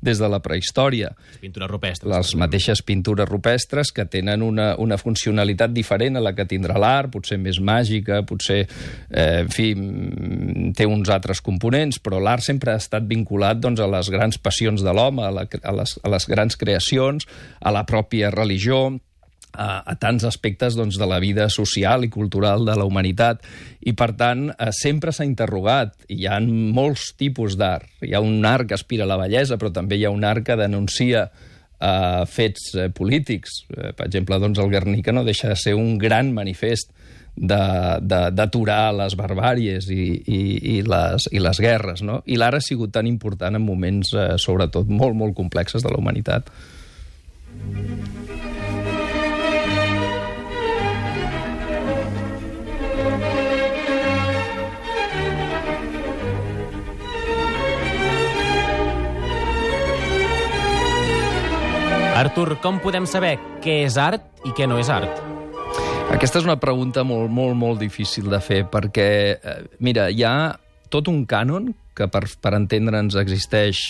des 0.00 0.20
de 0.20 0.28
la 0.30 0.38
prehistòria. 0.42 1.10
Pintures 1.42 1.70
rupestres. 1.70 2.10
Les 2.10 2.34
mateixes 2.38 2.82
pintures 2.86 3.28
rupestres 3.28 3.90
que 3.94 4.06
tenen 4.06 4.44
una, 4.46 4.70
una 4.78 4.98
funcionalitat 5.00 5.74
diferent 5.74 6.18
a 6.18 6.22
la 6.22 6.34
que 6.36 6.46
tindrà 6.48 6.78
l'art, 6.78 7.10
potser 7.14 7.38
més 7.42 7.58
màgica, 7.58 8.22
potser, 8.28 8.60
eh, 9.10 9.42
en 9.42 9.50
fi, 9.54 9.72
mm, 9.74 10.72
té 10.78 10.86
uns 10.86 11.10
altres 11.10 11.42
components, 11.42 11.98
però 11.98 12.22
l'art 12.22 12.46
sempre 12.46 12.72
ha 12.72 12.78
estat 12.82 13.08
vinculat 13.10 13.58
doncs, 13.60 13.80
a 13.80 13.90
les 13.90 14.10
grans 14.14 14.38
passions 14.38 14.84
de 14.84 14.94
l'home, 14.94 15.24
a, 15.24 15.32
la, 15.34 15.46
a, 15.62 15.74
les, 15.80 15.98
a 16.02 16.14
les 16.14 16.30
grans 16.30 16.56
creacions, 16.56 17.26
a 17.60 17.74
la 17.74 17.84
pròpia 17.86 18.30
religió, 18.34 18.98
a, 19.52 19.82
a 19.82 19.94
tants 20.00 20.24
aspectes 20.28 20.76
doncs, 20.78 20.98
de 21.00 21.08
la 21.08 21.18
vida 21.22 21.48
social 21.52 22.04
i 22.04 22.10
cultural 22.12 22.66
de 22.68 22.76
la 22.78 22.86
humanitat 22.88 23.44
i, 23.80 23.94
per 23.96 24.12
tant, 24.18 24.48
eh, 24.52 24.70
sempre 24.76 25.12
s'ha 25.14 25.26
interrogat. 25.28 25.94
Hi 26.12 26.26
ha 26.28 26.40
molts 26.40 27.12
tipus 27.18 27.56
d'art. 27.58 27.88
Hi 28.04 28.14
ha 28.14 28.24
un 28.24 28.44
art 28.46 28.68
que 28.68 28.78
aspira 28.78 29.06
a 29.06 29.10
la 29.10 29.20
bellesa, 29.20 29.58
però 29.58 29.72
també 29.74 29.98
hi 29.98 30.06
ha 30.06 30.14
un 30.14 30.26
art 30.26 30.44
que 30.46 30.58
denuncia 30.58 31.28
eh, 31.80 32.24
fets 32.26 32.74
eh, 32.74 32.88
polítics. 32.90 33.64
Eh, 33.74 33.92
per 33.92 34.08
exemple, 34.08 34.38
doncs, 34.42 34.60
el 34.62 34.70
Guernica 34.70 35.14
no 35.14 35.24
deixa 35.24 35.52
de 35.52 35.56
ser 35.56 35.74
un 35.78 35.96
gran 35.98 36.32
manifest 36.34 36.94
d'aturar 37.38 38.90
les 38.98 39.14
barbàries 39.14 39.86
i, 39.94 40.06
i, 40.26 40.40
i, 40.72 40.76
les, 40.82 41.28
i 41.30 41.38
les 41.38 41.60
guerres. 41.62 42.02
No? 42.02 42.18
I 42.26 42.38
l'art 42.40 42.58
ha 42.58 42.64
sigut 42.64 42.90
tan 42.96 43.06
important 43.06 43.54
en 43.54 43.62
moments, 43.62 44.10
eh, 44.14 44.34
sobretot, 44.42 44.90
molt, 44.90 45.14
molt 45.14 45.38
complexes 45.38 45.86
de 45.86 45.94
la 45.94 46.02
humanitat. 46.02 46.50
Artur, 62.18 62.56
com 62.58 62.80
podem 62.82 63.04
saber 63.06 63.36
què 63.62 63.84
és 63.84 63.94
art 64.02 64.40
i 64.42 64.50
què 64.50 64.66
no 64.66 64.80
és 64.82 64.88
art? 64.90 65.20
Aquesta 66.10 66.40
és 66.40 66.48
una 66.48 66.56
pregunta 66.58 67.04
molt, 67.06 67.30
molt, 67.30 67.54
molt 67.54 67.78
difícil 67.78 68.26
de 68.32 68.40
fer, 68.42 68.64
perquè, 68.66 69.10
eh, 69.38 69.54
mira, 69.78 70.08
hi 70.10 70.24
ha 70.26 70.32
tot 70.90 71.06
un 71.12 71.20
cànon 71.30 71.68
que 71.94 72.08
per, 72.10 72.24
per 72.42 72.56
entendre'ns 72.58 73.14
existeix 73.22 73.84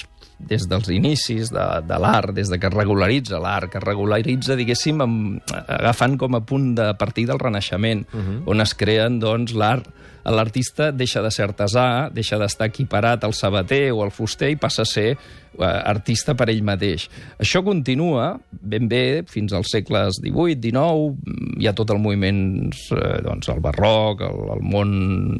des 0.50 0.68
dels 0.68 0.90
inicis 0.92 1.48
de, 1.54 1.64
de 1.88 1.98
l'art, 2.04 2.34
des 2.36 2.52
de 2.52 2.58
que 2.60 2.68
es 2.68 2.76
regularitza 2.76 3.40
l'art, 3.40 3.72
que 3.72 3.80
es 3.80 3.86
regularitza, 3.86 4.58
diguéssim, 4.60 5.00
amb, 5.00 5.54
agafant 5.64 6.20
com 6.20 6.36
a 6.36 6.44
punt 6.44 6.74
de 6.76 6.90
partida 7.00 7.32
el 7.32 7.40
Renaixement, 7.40 8.04
uh 8.12 8.20
-huh. 8.20 8.42
on 8.44 8.60
es 8.60 8.74
creen, 8.76 9.18
doncs, 9.24 9.56
l'art 9.56 9.88
l'artista 10.24 10.90
deixa 10.92 11.22
de 11.22 11.30
ser 11.30 11.46
artesà, 11.48 12.08
deixa 12.14 12.38
d'estar 12.40 12.68
equiparat 12.68 13.24
al 13.24 13.34
sabater 13.34 13.92
o 13.92 14.02
al 14.04 14.12
fuster 14.14 14.50
i 14.52 14.58
passa 14.60 14.82
a 14.82 14.88
ser 14.88 15.16
artista 15.64 16.34
per 16.38 16.48
ell 16.52 16.62
mateix. 16.66 17.08
Això 17.42 17.62
continua 17.66 18.30
ben 18.50 18.88
bé 18.90 19.22
fins 19.28 19.54
als 19.56 19.72
segles 19.74 20.20
XVIII, 20.22 20.58
XIX, 20.62 21.16
hi 21.58 21.68
ha 21.68 21.74
tot 21.76 21.90
el 21.94 22.02
moviment, 22.02 22.40
eh, 22.96 23.18
doncs, 23.26 23.50
el 23.52 23.62
barroc, 23.64 24.22
el, 24.26 24.44
el 24.56 24.62
món 24.64 24.92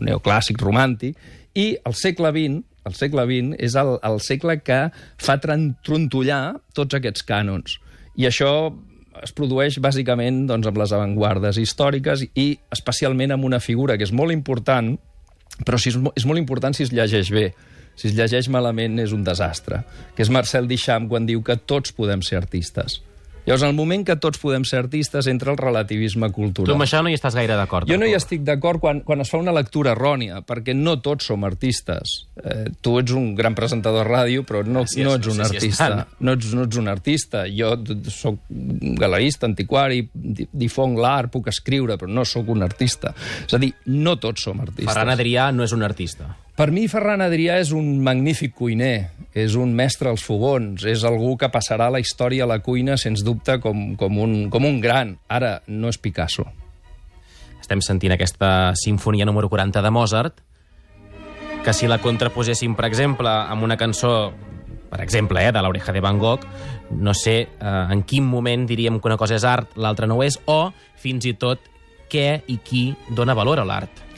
neoclàssic, 0.05 0.61
romàntic, 0.63 1.19
i 1.59 1.73
el 1.87 1.97
segle 1.97 2.33
XX, 2.35 2.63
el 2.89 2.97
segle 2.97 3.25
XX 3.29 3.59
és 3.65 3.77
el, 3.79 3.97
el 4.07 4.21
segle 4.25 4.59
que 4.65 4.81
fa 5.21 5.39
trontollar 5.43 6.43
tots 6.77 6.99
aquests 6.99 7.27
cànons. 7.29 7.79
I 8.19 8.29
això 8.29 8.53
es 9.23 9.35
produeix 9.35 9.79
bàsicament 9.83 10.45
doncs, 10.49 10.69
amb 10.69 10.79
les 10.81 10.93
avantguardes 10.95 11.59
històriques 11.61 12.25
i 12.39 12.53
especialment 12.75 13.35
amb 13.35 13.49
una 13.49 13.61
figura 13.63 13.99
que 13.99 14.07
és 14.07 14.15
molt 14.15 14.35
important, 14.35 14.95
però 15.67 15.81
si 15.81 15.93
és, 15.93 15.99
és 16.17 16.27
molt 16.29 16.41
important 16.41 16.77
si 16.77 16.87
es 16.87 16.95
llegeix 16.95 17.33
bé. 17.35 17.49
Si 17.99 18.09
es 18.13 18.15
llegeix 18.15 18.47
malament 18.55 19.01
és 19.03 19.11
un 19.13 19.25
desastre, 19.27 19.83
que 20.15 20.23
és 20.23 20.31
Marcel 20.31 20.69
Duchamp 20.71 21.09
quan 21.11 21.27
diu 21.27 21.43
que 21.43 21.57
tots 21.59 21.91
podem 21.93 22.23
ser 22.23 22.39
artistes. 22.39 23.01
Llavors, 23.49 23.63
el 23.65 23.73
moment 23.73 24.03
que 24.05 24.13
tots 24.21 24.37
podem 24.37 24.61
ser 24.69 24.77
artistes, 24.83 25.25
entra 25.27 25.49
el 25.55 25.57
relativisme 25.57 26.29
Tu 26.29 26.35
cultural. 26.37 26.75
amb 26.75 26.85
això 26.85 26.99
no 27.03 27.09
hi 27.09 27.15
estàs 27.17 27.33
gaire 27.35 27.55
d'acord. 27.57 27.89
Jo 27.89 27.97
no 27.97 28.05
hi 28.05 28.13
estic 28.13 28.43
d'acord 28.45 28.79
quan, 28.79 29.01
quan 29.01 29.23
es 29.25 29.31
fa 29.33 29.39
una 29.41 29.55
lectura 29.57 29.95
errònia, 29.97 30.43
perquè 30.45 30.75
no 30.77 30.99
tots 31.01 31.25
som 31.31 31.47
artistes. 31.49 32.27
Eh, 32.45 32.67
tu 32.85 32.99
ets 33.01 33.15
un 33.17 33.31
gran 33.35 33.55
presentador 33.57 34.05
de 34.05 34.11
ràdio, 34.13 34.45
però 34.45 34.61
no, 34.67 34.83
Gràcies, 34.85 35.03
no 35.07 35.15
ets 35.17 35.27
no 35.27 35.33
un 35.33 35.39
sé 35.39 35.49
si 35.49 35.57
artista. 35.57 35.87
estan. 35.89 36.05
no, 36.21 36.33
ets, 36.37 36.53
no 36.53 36.67
ets 36.69 36.77
un 36.77 36.89
artista. 36.93 37.45
Jo 37.49 37.73
sóc 38.13 38.37
galerista, 39.01 39.47
antiquari, 39.49 40.03
di- 40.13 40.49
difonc 40.53 40.99
l'art, 41.01 41.31
puc 41.33 41.49
escriure, 41.49 41.97
però 41.97 42.07
no 42.13 42.27
sóc 42.29 42.49
un 42.53 42.63
artista. 42.63 43.15
És 43.47 43.55
a 43.55 43.59
dir, 43.59 43.73
no 43.87 44.19
tots 44.21 44.43
som 44.45 44.61
artistes. 44.61 44.93
Ferran 44.93 45.09
Adrià 45.17 45.49
no 45.55 45.65
és 45.65 45.73
un 45.73 45.83
artista. 45.89 46.37
Per 46.59 46.73
mi, 46.75 46.89
Ferran 46.91 47.21
Adrià 47.23 47.61
és 47.63 47.69
un 47.71 48.01
magnífic 48.03 48.57
cuiner, 48.59 49.13
és 49.31 49.55
un 49.55 49.77
mestre 49.79 50.11
als 50.11 50.25
fogons, 50.27 50.83
és 50.91 51.05
algú 51.07 51.37
que 51.39 51.47
passarà 51.55 51.87
la 51.87 52.01
història 52.03 52.43
a 52.43 52.49
la 52.51 52.57
cuina, 52.67 52.97
sens 52.99 53.23
dubte, 53.23 53.61
com, 53.63 53.93
com, 54.01 54.19
un, 54.25 54.33
com 54.51 54.67
un 54.67 54.81
gran. 54.83 55.13
Ara, 55.31 55.61
no 55.71 55.87
és 55.87 56.01
Picasso. 56.03 56.49
Estem 57.61 57.79
sentint 57.79 58.17
aquesta 58.17 58.73
sinfonia 58.75 59.29
número 59.31 59.47
40 59.47 59.85
de 59.87 59.95
Mozart, 59.95 60.43
que 61.63 61.77
si 61.79 61.87
la 61.87 62.01
contraposéssim, 62.03 62.75
per 62.75 62.89
exemple, 62.91 63.31
amb 63.31 63.63
una 63.63 63.79
cançó, 63.79 64.33
per 64.91 65.05
exemple, 65.07 65.47
eh, 65.47 65.55
de 65.55 65.63
l'Oreja 65.63 65.95
de 65.95 66.03
Van 66.03 66.19
Gogh, 66.19 66.43
no 66.91 67.15
sé 67.15 67.39
eh, 67.47 67.79
en 67.95 68.03
quin 68.03 68.27
moment 68.27 68.67
diríem 68.67 68.99
que 68.99 69.13
una 69.15 69.21
cosa 69.21 69.39
és 69.39 69.47
art, 69.47 69.79
l'altra 69.79 70.11
no 70.11 70.19
ho 70.19 70.27
és, 70.27 70.43
o 70.51 70.73
fins 70.99 71.31
i 71.31 71.39
tot 71.39 71.71
què 72.11 72.41
i 72.51 72.59
qui 72.67 72.89
dona 73.15 73.39
valor 73.39 73.63
a 73.63 73.71
l'art. 73.71 74.09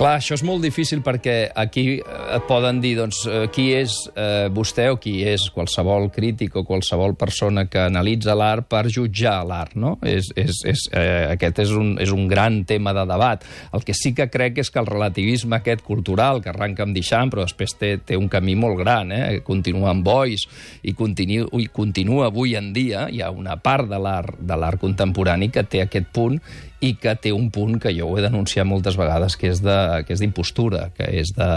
Clar, 0.00 0.14
això 0.16 0.32
és 0.32 0.40
molt 0.48 0.62
difícil 0.64 1.02
perquè 1.04 1.50
aquí 1.60 1.82
eh, 1.98 2.04
et 2.32 2.46
poden 2.48 2.78
dir 2.80 2.94
doncs, 2.96 3.18
eh, 3.28 3.42
qui 3.52 3.66
és 3.76 3.92
eh, 4.14 4.46
vostè 4.48 4.86
o 4.88 4.96
qui 4.96 5.18
és 5.28 5.42
qualsevol 5.52 6.06
crític 6.14 6.56
o 6.56 6.62
qualsevol 6.64 7.12
persona 7.20 7.66
que 7.68 7.82
analitza 7.82 8.32
l'art 8.32 8.64
per 8.72 8.86
jutjar 8.88 9.42
l'art, 9.44 9.74
no? 9.76 9.98
És, 10.00 10.30
és, 10.40 10.62
és, 10.72 10.86
eh, 10.96 11.26
aquest 11.34 11.60
és 11.66 11.74
un, 11.76 11.90
és 12.00 12.14
un 12.16 12.24
gran 12.32 12.62
tema 12.64 12.94
de 12.96 13.04
debat. 13.10 13.44
El 13.76 13.84
que 13.84 13.92
sí 13.92 14.14
que 14.16 14.30
crec 14.32 14.62
és 14.64 14.72
que 14.72 14.80
el 14.80 14.88
relativisme 14.88 15.58
aquest 15.58 15.84
cultural, 15.84 16.40
que 16.40 16.48
arranca 16.48 16.88
amb 16.88 16.96
Duchamp, 16.96 17.34
però 17.34 17.44
després 17.44 17.76
té, 17.76 17.92
té 18.00 18.16
un 18.16 18.32
camí 18.32 18.56
molt 18.56 18.80
gran, 18.80 19.12
eh? 19.12 19.42
continua 19.44 19.92
amb 19.92 20.08
Boix 20.08 20.48
i, 20.80 20.96
continu, 20.96 21.44
i 21.60 21.68
continua 21.68 22.30
avui 22.32 22.56
en 22.56 22.72
dia, 22.72 23.04
hi 23.12 23.20
ha 23.20 23.28
una 23.28 23.60
part 23.60 23.92
de 23.92 24.00
l'art 24.00 24.80
contemporani 24.80 25.52
que 25.52 25.68
té 25.68 25.84
aquest 25.84 26.08
punt 26.16 26.40
i 26.80 26.94
que 26.96 27.12
té 27.20 27.32
un 27.32 27.50
punt 27.52 27.76
que 27.80 27.92
jo 27.92 28.08
ho 28.08 28.16
he 28.16 28.24
denunciat 28.24 28.64
moltes 28.68 28.96
vegades, 28.96 29.36
que 29.36 29.50
és 29.52 29.60
de 29.60 29.76
que 30.06 30.14
és 30.14 30.22
d'impostura, 30.22 30.88
que 30.96 31.06
és 31.20 31.32
de, 31.36 31.48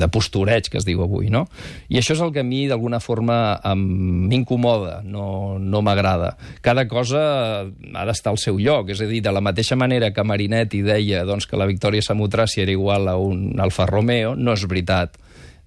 de 0.00 0.08
postureig, 0.12 0.70
que 0.70 0.80
es 0.80 0.86
diu 0.88 1.02
avui, 1.04 1.30
no? 1.32 1.44
I 1.88 2.00
això 2.00 2.16
és 2.16 2.22
el 2.24 2.32
que 2.34 2.44
a 2.44 2.46
mi, 2.46 2.64
d'alguna 2.70 3.00
forma, 3.04 3.38
m'incomoda, 3.76 5.00
no, 5.04 5.58
no 5.60 5.82
m'agrada. 5.86 6.34
Cada 6.64 6.86
cosa 6.90 7.22
ha 7.62 8.04
d'estar 8.08 8.34
al 8.34 8.40
seu 8.42 8.58
lloc, 8.60 8.92
és 8.94 9.04
a 9.04 9.08
dir, 9.10 9.22
de 9.24 9.34
la 9.34 9.44
mateixa 9.44 9.78
manera 9.78 10.12
que 10.14 10.26
Marinetti 10.26 10.82
deia 10.86 11.24
doncs, 11.28 11.48
que 11.50 11.60
la 11.60 11.68
Victòria 11.70 12.04
Samotràcia 12.04 12.64
era 12.66 12.74
igual 12.74 13.08
a 13.08 13.16
un 13.20 13.60
Alfa 13.60 13.88
Romeo, 13.90 14.34
no 14.36 14.56
és 14.56 14.66
veritat. 14.68 15.16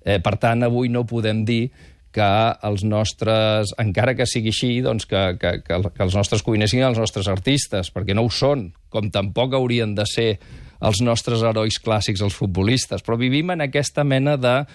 Eh, 0.03 0.19
per 0.19 0.37
tant, 0.41 0.65
avui 0.67 0.91
no 0.91 1.07
podem 1.07 1.45
dir 1.47 1.67
que 2.13 2.29
els 2.69 2.83
nostres, 2.85 3.73
encara 3.81 4.13
que 4.13 4.27
sigui 4.29 4.53
així, 4.53 4.73
doncs 4.85 5.07
que, 5.09 5.21
que, 5.41 5.55
que 5.65 6.03
els 6.05 6.15
nostres 6.15 6.45
cuiners 6.45 6.71
siguin 6.71 6.91
els 6.91 7.01
nostres 7.01 7.27
artistes, 7.31 7.89
perquè 7.93 8.13
no 8.13 8.27
ho 8.27 8.31
són, 8.31 8.67
com 8.93 9.09
tampoc 9.11 9.55
haurien 9.57 9.95
de 9.97 10.05
ser 10.05 10.29
els 10.83 10.99
nostres 11.01 11.41
herois 11.47 11.77
clàssics, 11.83 12.21
els 12.25 12.35
futbolistes, 12.35 13.03
però 13.05 13.15
vivim 13.19 13.53
en 13.55 13.61
aquesta 13.65 14.03
mena 14.03 14.35
de 14.37 14.65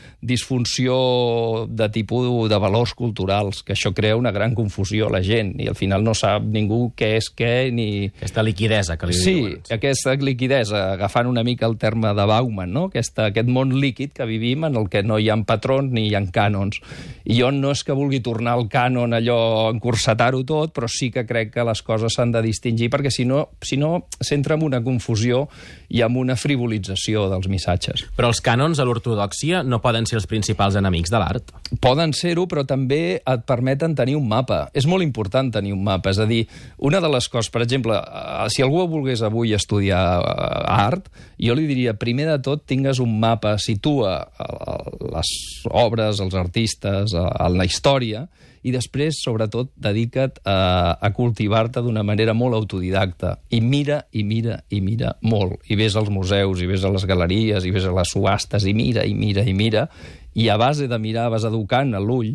disfunció 0.42 1.66
de 1.68 1.88
tipus 1.92 2.48
de 2.48 2.58
valors 2.58 2.94
culturals, 2.96 3.62
que 3.62 3.74
això 3.74 3.92
crea 3.94 4.16
una 4.16 4.32
gran 4.32 4.54
confusió 4.54 5.08
a 5.08 5.12
la 5.12 5.22
gent, 5.24 5.54
i 5.60 5.68
al 5.68 5.76
final 5.76 6.04
no 6.04 6.14
sap 6.16 6.44
ningú 6.44 6.92
què 6.96 7.14
és 7.18 7.28
què, 7.36 7.70
ni, 7.74 8.08
Aquesta 8.18 8.42
liquidesa 8.46 8.96
que 8.96 9.06
li 9.10 9.16
Sí, 9.18 9.34
diuen. 9.34 9.60
aquesta 9.74 10.14
liquidesa, 10.16 10.92
agafant 10.94 11.26
una 11.28 11.44
mica 11.44 11.66
el 11.66 11.76
terme 11.78 12.12
de 12.14 12.24
Bauman, 12.26 12.72
no? 12.72 12.86
Aquesta, 12.92 13.26
aquest 13.32 13.48
món 13.48 13.74
líquid 13.80 14.12
que 14.16 14.24
vivim 14.28 14.64
en 14.64 14.76
el 14.76 14.88
que 14.88 15.02
no 15.02 15.18
hi 15.18 15.28
ha 15.30 15.36
patrons 15.48 15.92
ni 15.92 16.08
hi 16.08 16.14
ha 16.14 16.22
cànons. 16.32 16.80
I 17.24 17.38
jo 17.40 17.50
no 17.52 17.70
és 17.72 17.82
que 17.84 17.92
vulgui 17.96 18.20
tornar 18.24 18.56
al 18.58 18.68
cànon 18.68 19.12
allò, 19.16 19.70
encursetar-ho 19.72 20.42
tot, 20.44 20.72
però 20.74 20.88
sí 20.88 21.10
que 21.10 21.24
crec 21.26 21.52
que 21.54 21.64
les 21.64 21.82
coses 21.82 22.14
s'han 22.16 22.32
de 22.32 22.42
distingir, 22.42 22.88
perquè 22.90 23.10
si 23.10 23.24
no, 23.24 23.48
si 23.62 23.76
no 23.76 24.06
s'entra 24.20 24.56
en 24.56 24.64
una 24.66 24.82
confusió 24.82 25.46
i 25.88 25.97
en 26.06 26.16
una 26.18 26.36
frivolització 26.38 27.26
dels 27.32 27.48
missatges. 27.50 28.04
Però 28.16 28.30
els 28.32 28.40
cànons 28.44 28.78
a 28.78 28.86
l'ortodoxia 28.86 29.62
no 29.66 29.80
poden 29.84 30.06
ser 30.08 30.18
els 30.20 30.28
principals 30.30 30.78
enemics 30.78 31.12
de 31.12 31.20
l'art. 31.20 31.52
Poden 31.84 32.14
ser-ho, 32.16 32.46
però 32.50 32.64
també 32.68 33.18
et 33.18 33.44
permeten 33.48 33.96
tenir 33.98 34.16
un 34.18 34.28
mapa. 34.28 34.66
És 34.76 34.88
molt 34.90 35.06
important 35.06 35.52
tenir 35.54 35.74
un 35.76 35.84
mapa. 35.84 36.12
És 36.12 36.20
a 36.22 36.26
dir, 36.28 36.44
una 36.78 37.02
de 37.04 37.10
les 37.12 37.28
coses, 37.28 37.50
per 37.52 37.62
exemple, 37.64 37.98
eh, 37.98 38.48
si 38.54 38.64
algú 38.64 38.86
volgués 38.88 39.22
avui 39.26 39.54
estudiar 39.56 40.02
eh, 40.18 40.64
art, 40.78 41.10
jo 41.38 41.54
li 41.54 41.68
diria, 41.68 41.96
primer 41.98 42.28
de 42.32 42.38
tot, 42.44 42.64
tingues 42.68 43.00
un 43.02 43.18
mapa, 43.20 43.56
situa 43.62 44.18
eh, 44.24 45.08
les 45.14 45.32
obres, 45.70 46.20
els 46.24 46.36
artistes, 46.38 47.14
en 47.14 47.58
la 47.58 47.66
història, 47.68 48.26
i 48.62 48.72
després, 48.74 49.20
sobretot, 49.22 49.70
dedica't 49.78 50.40
a, 50.44 50.98
a 50.98 51.10
cultivar-te 51.14 51.82
d'una 51.84 52.04
manera 52.06 52.34
molt 52.34 52.58
autodidacta. 52.58 53.36
I 53.54 53.60
mira, 53.62 54.02
i 54.12 54.24
mira, 54.26 54.60
i 54.70 54.80
mira 54.84 55.14
molt. 55.22 55.62
I 55.70 55.78
ves 55.78 55.96
als 55.96 56.10
museus, 56.10 56.62
i 56.62 56.68
ves 56.70 56.84
a 56.84 56.92
les 56.94 57.06
galeries, 57.08 57.64
i 57.64 57.74
ves 57.74 57.88
a 57.88 57.94
les 57.96 58.14
subhastes, 58.14 58.66
i 58.66 58.74
mira, 58.74 59.06
i 59.06 59.14
mira, 59.14 59.46
i 59.46 59.54
mira. 59.54 59.88
I 60.34 60.48
a 60.50 60.58
base 60.60 60.88
de 60.90 60.98
mirar 61.02 61.28
vas 61.32 61.46
educant 61.48 61.94
a 61.94 62.02
l'ull, 62.02 62.34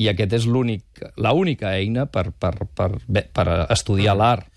i 0.00 0.08
aquest 0.08 0.38
és 0.38 0.46
l'únic, 0.48 1.02
l'única 1.20 1.74
eina 1.76 2.06
per, 2.08 2.30
per, 2.32 2.54
per, 2.74 2.94
per 3.06 3.46
estudiar 3.68 4.16
l'art. 4.16 4.48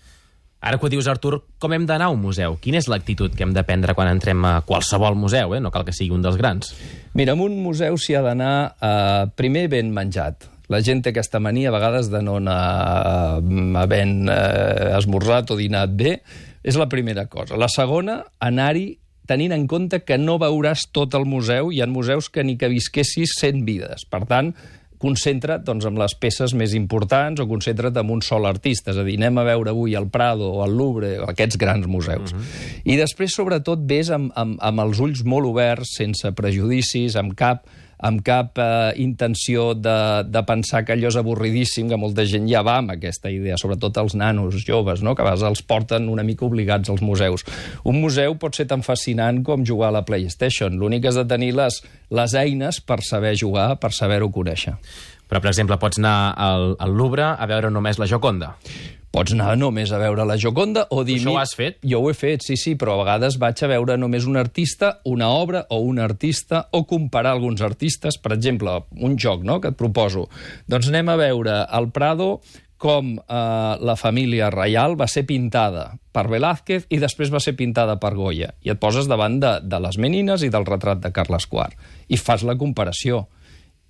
Ara 0.64 0.78
que 0.80 0.86
ho 0.86 0.88
dius, 0.88 1.04
Artur, 1.12 1.42
com 1.60 1.74
hem 1.76 1.84
d'anar 1.84 2.06
a 2.08 2.14
un 2.14 2.22
museu? 2.22 2.54
Quina 2.56 2.78
és 2.80 2.86
l'actitud 2.88 3.34
que 3.36 3.44
hem 3.44 3.52
de 3.52 3.66
prendre 3.68 3.92
quan 3.92 4.08
entrem 4.08 4.40
a 4.48 4.54
qualsevol 4.64 5.12
museu, 5.20 5.52
eh? 5.52 5.60
no 5.60 5.68
cal 5.74 5.84
que 5.84 5.92
sigui 5.92 6.14
un 6.16 6.24
dels 6.24 6.38
grans? 6.40 6.72
Mira, 7.12 7.34
en 7.36 7.42
un 7.44 7.58
museu 7.60 7.98
s'hi 8.00 8.16
ha 8.16 8.22
d'anar 8.24 8.54
eh, 8.72 9.26
primer 9.36 9.66
ben 9.68 9.92
menjat. 9.92 10.48
La 10.72 10.80
gent 10.80 11.02
té 11.04 11.12
aquesta 11.12 11.40
mania 11.44 11.68
a 11.68 11.74
vegades 11.74 12.08
de 12.12 12.22
no 12.24 12.38
anar 12.40 12.60
eh, 13.40 13.56
havent 13.80 14.28
eh, 14.32 14.94
esmorzat 14.96 15.52
o 15.52 15.58
dinat 15.60 15.92
bé. 15.96 16.18
És 16.64 16.78
la 16.80 16.88
primera 16.88 17.26
cosa. 17.28 17.58
La 17.60 17.68
segona, 17.68 18.22
anar-hi 18.40 18.94
tenint 19.28 19.52
en 19.56 19.66
compte 19.68 20.00
que 20.04 20.16
no 20.20 20.38
veuràs 20.40 20.86
tot 20.92 21.16
el 21.16 21.26
museu. 21.28 21.68
Hi 21.72 21.82
ha 21.84 21.88
museus 21.90 22.30
que 22.32 22.44
ni 22.44 22.56
que 22.60 22.72
visquessis 22.72 23.36
100 23.40 23.60
vides. 23.68 24.06
Per 24.08 24.22
tant, 24.28 24.52
concentra't 25.04 25.64
doncs, 25.66 25.84
amb 25.88 26.00
les 26.00 26.14
peces 26.16 26.54
més 26.56 26.72
importants 26.76 27.42
o 27.42 27.48
concentra't 27.50 28.00
en 28.00 28.12
un 28.14 28.22
sol 28.24 28.48
artista. 28.48 28.94
És 28.94 29.00
a 29.00 29.04
dir, 29.06 29.18
anem 29.20 29.42
a 29.42 29.46
veure 29.50 29.74
avui 29.74 29.96
el 29.98 30.08
Prado 30.12 30.48
o 30.48 30.64
el 30.64 30.76
Louvre, 30.78 31.18
o 31.20 31.28
aquests 31.28 31.60
grans 31.60 31.86
museus. 31.86 32.32
Uh 32.32 32.38
-huh. 32.38 32.82
I 32.84 32.96
després, 32.96 33.34
sobretot, 33.34 33.80
ves 33.84 34.10
amb, 34.10 34.32
amb, 34.34 34.56
amb 34.60 34.80
els 34.80 35.00
ulls 35.00 35.24
molt 35.24 35.46
oberts, 35.46 35.96
sense 35.96 36.32
prejudicis, 36.32 37.16
amb 37.16 37.34
cap 37.34 37.66
amb 38.04 38.20
cap 38.24 38.58
eh, 38.60 38.92
intenció 39.00 39.72
de, 39.74 39.96
de 40.28 40.42
pensar 40.44 40.82
que 40.84 40.92
allò 40.94 41.08
és 41.08 41.16
avorridíssim, 41.20 41.88
que 41.88 41.98
molta 42.00 42.26
gent 42.28 42.48
ja 42.50 42.60
va 42.66 42.78
amb 42.82 42.92
aquesta 42.94 43.32
idea, 43.32 43.56
sobretot 43.60 43.96
els 44.02 44.16
nanos 44.20 44.58
joves, 44.66 45.02
no? 45.04 45.14
que 45.14 45.24
a 45.24 45.28
vegades 45.30 45.46
els 45.48 45.64
porten 45.64 46.10
una 46.12 46.26
mica 46.26 46.44
obligats 46.44 46.92
als 46.92 47.04
museus. 47.04 47.46
Un 47.88 48.00
museu 48.02 48.36
pot 48.40 48.56
ser 48.56 48.68
tan 48.70 48.84
fascinant 48.84 49.40
com 49.46 49.64
jugar 49.64 49.90
a 49.90 49.98
la 49.98 50.04
PlayStation. 50.04 50.76
L'únic 50.80 51.08
és 51.08 51.16
de 51.20 51.24
tenir 51.28 51.54
les, 51.56 51.80
les 52.12 52.36
eines 52.36 52.82
per 52.84 53.00
saber 53.06 53.34
jugar, 53.40 53.72
per 53.80 53.94
saber-ho 53.96 54.28
conèixer. 54.34 54.76
Però, 55.24 55.40
per 55.40 55.54
exemple, 55.54 55.80
pots 55.80 55.98
anar 55.98 56.34
al, 56.36 56.74
al 56.78 56.92
Louvre 56.92 57.32
a 57.32 57.48
veure 57.48 57.72
només 57.72 57.98
la 57.98 58.10
Joconda. 58.10 58.52
Pots 59.14 59.30
anar 59.30 59.52
només 59.54 59.92
a 59.94 59.98
veure 60.02 60.24
la 60.26 60.34
Joconda 60.42 60.88
o 60.90 61.04
dir... 61.06 61.20
Això 61.20 61.36
ho 61.36 61.38
has 61.38 61.52
fet? 61.54 61.76
Jo 61.86 62.00
ho 62.02 62.08
he 62.10 62.16
fet, 62.18 62.42
sí, 62.42 62.56
sí, 62.58 62.72
però 62.74 62.96
a 62.96 63.04
vegades 63.04 63.36
vaig 63.38 63.60
a 63.62 63.68
veure 63.70 63.94
només 64.00 64.26
un 64.26 64.34
artista, 64.40 64.96
una 65.06 65.28
obra 65.30 65.60
o 65.70 65.78
un 65.86 66.00
artista, 66.02 66.64
o 66.74 66.82
comparar 66.90 67.36
alguns 67.36 67.62
artistes. 67.62 68.18
Per 68.18 68.32
exemple, 68.34 68.74
un 68.98 69.14
joc 69.14 69.46
no?, 69.46 69.60
que 69.62 69.70
et 69.70 69.78
proposo. 69.78 70.26
Doncs 70.66 70.90
anem 70.90 71.14
a 71.14 71.16
veure 71.20 71.60
el 71.78 71.88
Prado 71.94 72.40
com 72.84 73.14
eh, 73.14 73.38
la 73.86 73.94
família 73.94 74.50
reial 74.50 74.98
va 74.98 75.06
ser 75.06 75.22
pintada 75.30 75.86
per 76.10 76.26
Velázquez 76.34 76.90
i 76.90 76.98
després 76.98 77.30
va 77.30 77.38
ser 77.38 77.54
pintada 77.54 78.00
per 78.02 78.16
Goya. 78.18 78.50
I 78.66 78.74
et 78.74 78.82
poses 78.82 79.06
davant 79.06 79.38
de, 79.38 79.56
de 79.62 79.82
les 79.86 80.02
menines 80.02 80.42
i 80.42 80.50
del 80.50 80.66
retrat 80.66 81.06
de 81.06 81.14
Carles 81.14 81.46
IV. 81.46 81.70
I 82.10 82.18
fas 82.18 82.42
la 82.42 82.58
comparació. 82.58 83.28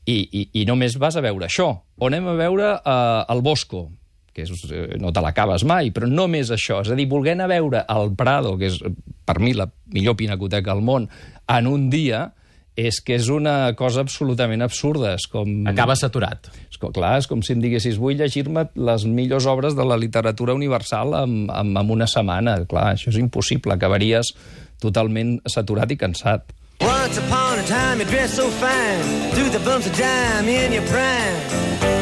I, 0.05 0.21
i, 0.21 0.49
i 0.61 0.69
només 0.69 1.01
vas 1.01 1.17
a 1.17 1.25
veure 1.25 1.49
això. 1.49 1.73
O 1.97 2.13
anem 2.13 2.29
a 2.29 2.37
veure 2.37 2.75
eh, 2.77 3.21
el 3.33 3.41
Bosco, 3.41 3.87
que 4.35 4.45
és, 4.45 4.53
eh, 4.71 4.99
no 5.01 5.13
te 5.15 5.23
l'acabes 5.25 5.65
mai, 5.65 5.93
però 5.95 6.09
només 6.11 6.51
això. 6.51 6.83
És 6.83 6.91
a 6.91 6.99
dir, 6.99 7.09
volent 7.11 7.41
a 7.41 7.51
veure 7.51 7.85
el 7.89 8.15
Prado, 8.19 8.57
que 8.59 8.73
és 8.73 8.81
per 9.25 9.39
mi 9.41 9.55
la 9.55 9.69
millor 9.95 10.19
pinacoteca 10.19 10.75
del 10.75 10.83
món, 10.85 11.09
en 11.49 11.71
un 11.71 11.89
dia, 11.91 12.33
és 12.75 12.99
que 13.01 13.15
és 13.15 13.29
una 13.31 13.73
cosa 13.79 14.03
absolutament 14.03 14.65
absurda. 14.67 15.15
És 15.15 15.29
com... 15.31 15.63
Acaba 15.71 15.95
saturat. 15.97 16.51
És 16.67 16.81
com, 16.83 16.93
clar, 16.95 17.15
és 17.23 17.31
com 17.31 17.43
si 17.47 17.55
em 17.55 17.63
diguessis 17.63 18.01
vull 18.03 18.19
llegir-me 18.19 18.67
les 18.75 19.07
millors 19.07 19.47
obres 19.47 19.79
de 19.79 19.87
la 19.87 19.99
literatura 20.01 20.57
universal 20.59 21.15
en, 21.23 21.39
en, 21.47 21.73
en 21.79 21.95
una 21.95 22.11
setmana. 22.11 22.59
Clar, 22.71 22.91
això 22.97 23.15
és 23.15 23.21
impossible. 23.23 23.79
Acabaries 23.79 24.35
totalment 24.83 25.39
saturat 25.47 25.91
i 25.95 25.99
cansat. 26.01 26.51
Once 26.83 27.19
upon 27.19 27.61
a 27.61 27.67
time 27.71 28.01
you 28.01 28.07
dressed 28.07 28.35
so 28.35 28.51
fine, 28.51 29.31
threw 29.31 29.49
the 29.49 29.63
bumps 29.65 29.87
of 29.87 29.97
dime 29.97 30.49
in 30.49 30.73
your 30.73 30.83
prime. 30.91 31.94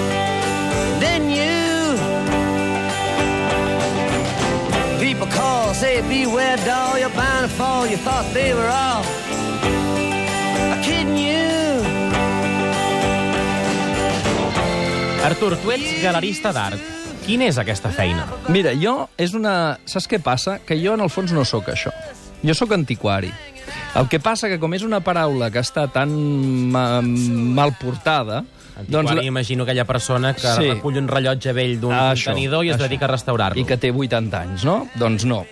Call, 5.35 5.75
say 5.75 6.01
beware 6.03 6.57
doll, 6.65 6.99
you're 6.99 7.15
bound 7.17 7.49
to 7.49 7.53
fall. 7.57 7.87
You 7.87 7.97
thought 7.97 8.27
they 8.33 8.55
were 8.55 8.69
all 8.69 9.05
kidding 10.83 11.17
you. 11.17 11.83
Artur, 15.23 15.55
tu 15.63 15.71
ets 15.71 16.03
galerista 16.03 16.51
d'art. 16.55 16.91
Quina 17.23 17.47
és 17.47 17.59
aquesta 17.61 17.93
feina? 17.95 18.27
Mira, 18.51 18.73
jo 18.75 19.07
és 19.21 19.37
una... 19.39 19.79
Saps 19.87 20.09
què 20.11 20.19
passa? 20.19 20.57
Que 20.67 20.75
jo, 20.81 20.97
en 20.97 21.05
el 21.05 21.13
fons, 21.13 21.31
no 21.31 21.45
sóc 21.47 21.71
això. 21.71 21.93
Jo 22.43 22.57
sóc 22.59 22.75
antiquari. 22.75 23.31
El 23.95 24.09
que 24.11 24.19
passa 24.19 24.51
que, 24.51 24.59
com 24.59 24.75
és 24.75 24.83
una 24.83 24.99
paraula 25.05 25.53
que 25.55 25.63
està 25.63 25.87
tan 25.93 26.11
ma 26.75 26.99
mal 27.03 27.77
portada, 27.79 28.43
Antiquari, 28.83 29.17
doncs, 29.17 29.27
imagino 29.27 29.65
aquella 29.65 29.85
persona 29.85 30.35
que 30.35 30.41
Sí. 30.47 30.69
recull 30.75 30.99
un 30.99 31.09
rellotge 31.09 31.53
vell 31.53 31.81
d'un 31.81 31.93
Això, 31.93 32.27
contenidor 32.33 32.65
i 32.65 32.71
es 32.71 32.77
això. 32.77 32.83
dedica 32.89 33.05
a 33.07 33.09
restaurar-lo. 33.09 33.61
i 33.61 33.65
que 33.65 33.77
té 33.77 33.91
80 33.91 34.41
anys, 34.41 34.65
no? 34.65 34.89
Doncs 34.95 35.25
no. 35.25 35.47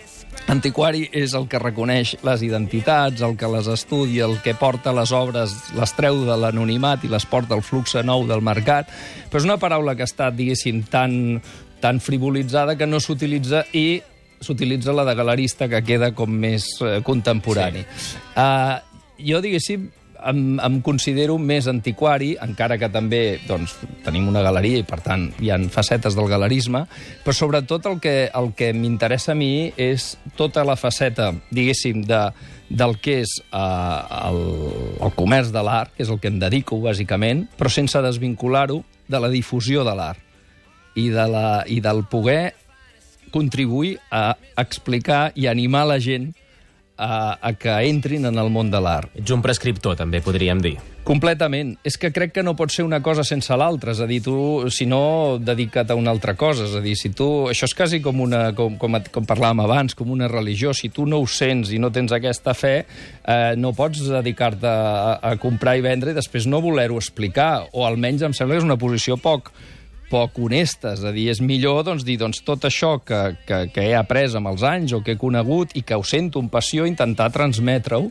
Antiquari 0.48 1.08
és 1.12 1.34
el 1.34 1.46
que 1.48 1.58
reconeix 1.58 2.16
les 2.24 2.42
identitats, 2.42 3.20
el 3.20 3.36
que 3.36 3.46
les 3.50 3.66
estudia, 3.66 4.24
el 4.24 4.38
que 4.42 4.54
porta 4.54 4.92
les 4.92 5.12
obres, 5.12 5.52
les 5.76 5.92
treu 5.94 6.24
de 6.24 6.36
l'anonimat 6.36 7.04
i 7.04 7.08
les 7.08 7.26
porta 7.26 7.54
al 7.54 7.62
flux 7.62 7.94
nou 8.04 8.26
del 8.26 8.40
mercat. 8.40 8.88
Però 9.30 9.38
és 9.38 9.44
una 9.44 9.58
paraula 9.58 9.94
que 9.96 10.06
està, 10.06 10.30
diguéssim, 10.34 10.84
tan, 10.90 11.40
tan 11.80 12.00
frivolitzada 12.00 12.76
que 12.76 12.86
no 12.86 13.00
s'utilitza 13.00 13.64
i 13.72 14.02
s'utilitza 14.40 14.92
la 14.96 15.04
de 15.04 15.14
galerista, 15.14 15.68
que 15.68 15.82
queda 15.84 16.12
com 16.16 16.30
més 16.30 16.64
eh, 16.80 17.00
contemporani. 17.04 17.84
Sí. 17.96 18.16
Uh, 18.36 18.80
jo, 19.20 19.40
diguéssim, 19.44 19.90
em, 20.28 20.58
em 20.60 20.78
considero 20.84 21.38
més 21.38 21.68
antiquari, 21.70 22.34
encara 22.42 22.78
que 22.80 22.90
també 22.92 23.40
doncs, 23.48 23.76
tenim 24.04 24.28
una 24.30 24.42
galeria 24.44 24.80
i, 24.82 24.86
per 24.86 25.00
tant, 25.04 25.28
hi 25.40 25.52
han 25.54 25.68
facetes 25.72 26.16
del 26.18 26.30
galerisme, 26.30 26.84
però 27.24 27.36
sobretot 27.36 27.88
el 27.90 28.00
que, 28.02 28.14
el 28.34 28.52
que 28.56 28.72
m'interessa 28.76 29.32
a 29.32 29.38
mi 29.38 29.70
és 29.80 30.14
tota 30.36 30.64
la 30.66 30.76
faceta, 30.80 31.30
diguéssim, 31.50 32.04
de, 32.08 32.22
del 32.70 32.96
que 33.02 33.20
és 33.24 33.36
eh, 33.42 33.60
el, 34.30 34.40
el 35.02 35.14
comerç 35.18 35.52
de 35.54 35.64
l'art, 35.66 35.92
que 35.96 36.06
és 36.06 36.12
el 36.12 36.20
que 36.22 36.30
em 36.30 36.38
dedico, 36.42 36.80
bàsicament, 36.84 37.46
però 37.58 37.72
sense 37.72 38.00
desvincular-ho 38.04 38.82
de 39.10 39.20
la 39.20 39.30
difusió 39.32 39.84
de 39.84 39.94
l'art 39.98 40.20
i, 40.94 41.08
de 41.10 41.26
la, 41.30 41.62
i 41.66 41.80
del 41.82 42.04
poder 42.10 42.54
contribuir 43.30 43.98
a 44.10 44.34
explicar 44.58 45.30
i 45.38 45.46
animar 45.50 45.86
la 45.86 45.98
gent 46.02 46.30
a, 47.00 47.38
a 47.40 47.52
que 47.56 47.72
entrin 47.88 48.28
en 48.28 48.38
el 48.38 48.52
món 48.52 48.70
de 48.70 48.80
l'art. 48.82 49.12
Ets 49.16 49.32
un 49.32 49.42
prescriptor, 49.44 49.96
també 49.98 50.20
podríem 50.24 50.60
dir. 50.60 50.76
Completament. 51.06 51.72
És 51.86 51.96
que 51.98 52.10
crec 52.12 52.34
que 52.36 52.44
no 52.44 52.52
pot 52.58 52.70
ser 52.74 52.84
una 52.84 53.00
cosa 53.02 53.24
sense 53.24 53.56
l'altra. 53.56 53.94
És 53.96 54.02
a 54.04 54.06
dir, 54.06 54.20
tu, 54.22 54.34
si 54.70 54.84
no, 54.86 55.38
dedica't 55.40 55.90
a 55.90 55.96
una 55.98 56.12
altra 56.12 56.36
cosa. 56.38 56.68
És 56.68 56.76
a 56.76 56.84
dir, 56.84 56.94
si 57.00 57.10
tu... 57.16 57.28
Això 57.50 57.66
és 57.70 57.74
quasi 57.76 58.02
com, 58.04 58.20
una, 58.20 58.50
com, 58.56 58.76
com, 58.78 59.00
com 59.10 59.26
parlàvem 59.28 59.64
abans, 59.64 59.96
com 59.96 60.12
una 60.12 60.28
religió. 60.30 60.74
Si 60.76 60.92
tu 60.92 61.08
no 61.08 61.22
ho 61.22 61.26
sents 61.26 61.72
i 61.72 61.80
no 61.80 61.90
tens 61.94 62.12
aquesta 62.14 62.54
fe, 62.54 62.76
eh, 62.84 63.56
no 63.56 63.72
pots 63.76 64.04
dedicar-te 64.12 64.68
a, 64.68 65.16
a 65.32 65.34
comprar 65.40 65.78
i 65.80 65.84
vendre 65.88 66.12
i 66.12 66.18
després 66.20 66.46
no 66.50 66.62
voler-ho 66.62 67.00
explicar. 67.00 67.52
O 67.72 67.88
almenys 67.88 68.28
em 68.28 68.36
sembla 68.36 68.58
que 68.58 68.64
és 68.64 68.68
una 68.68 68.80
posició 68.80 69.16
poc 69.20 69.54
poc 70.10 70.40
honesta, 70.42 70.96
és 70.98 71.04
a 71.06 71.12
dir, 71.14 71.28
és 71.32 71.40
millor 71.44 71.84
doncs, 71.86 72.04
dir 72.06 72.18
doncs, 72.20 72.42
tot 72.46 72.66
això 72.68 72.96
que, 73.06 73.20
que, 73.46 73.62
que 73.74 73.86
he 73.86 73.94
après 73.96 74.34
amb 74.36 74.50
els 74.50 74.66
anys 74.66 74.96
o 74.96 75.04
que 75.06 75.14
he 75.14 75.20
conegut 75.20 75.76
i 75.78 75.84
que 75.86 75.98
ho 75.98 76.04
sento 76.06 76.42
amb 76.42 76.52
passió, 76.52 76.88
intentar 76.88 77.30
transmetre-ho 77.34 78.10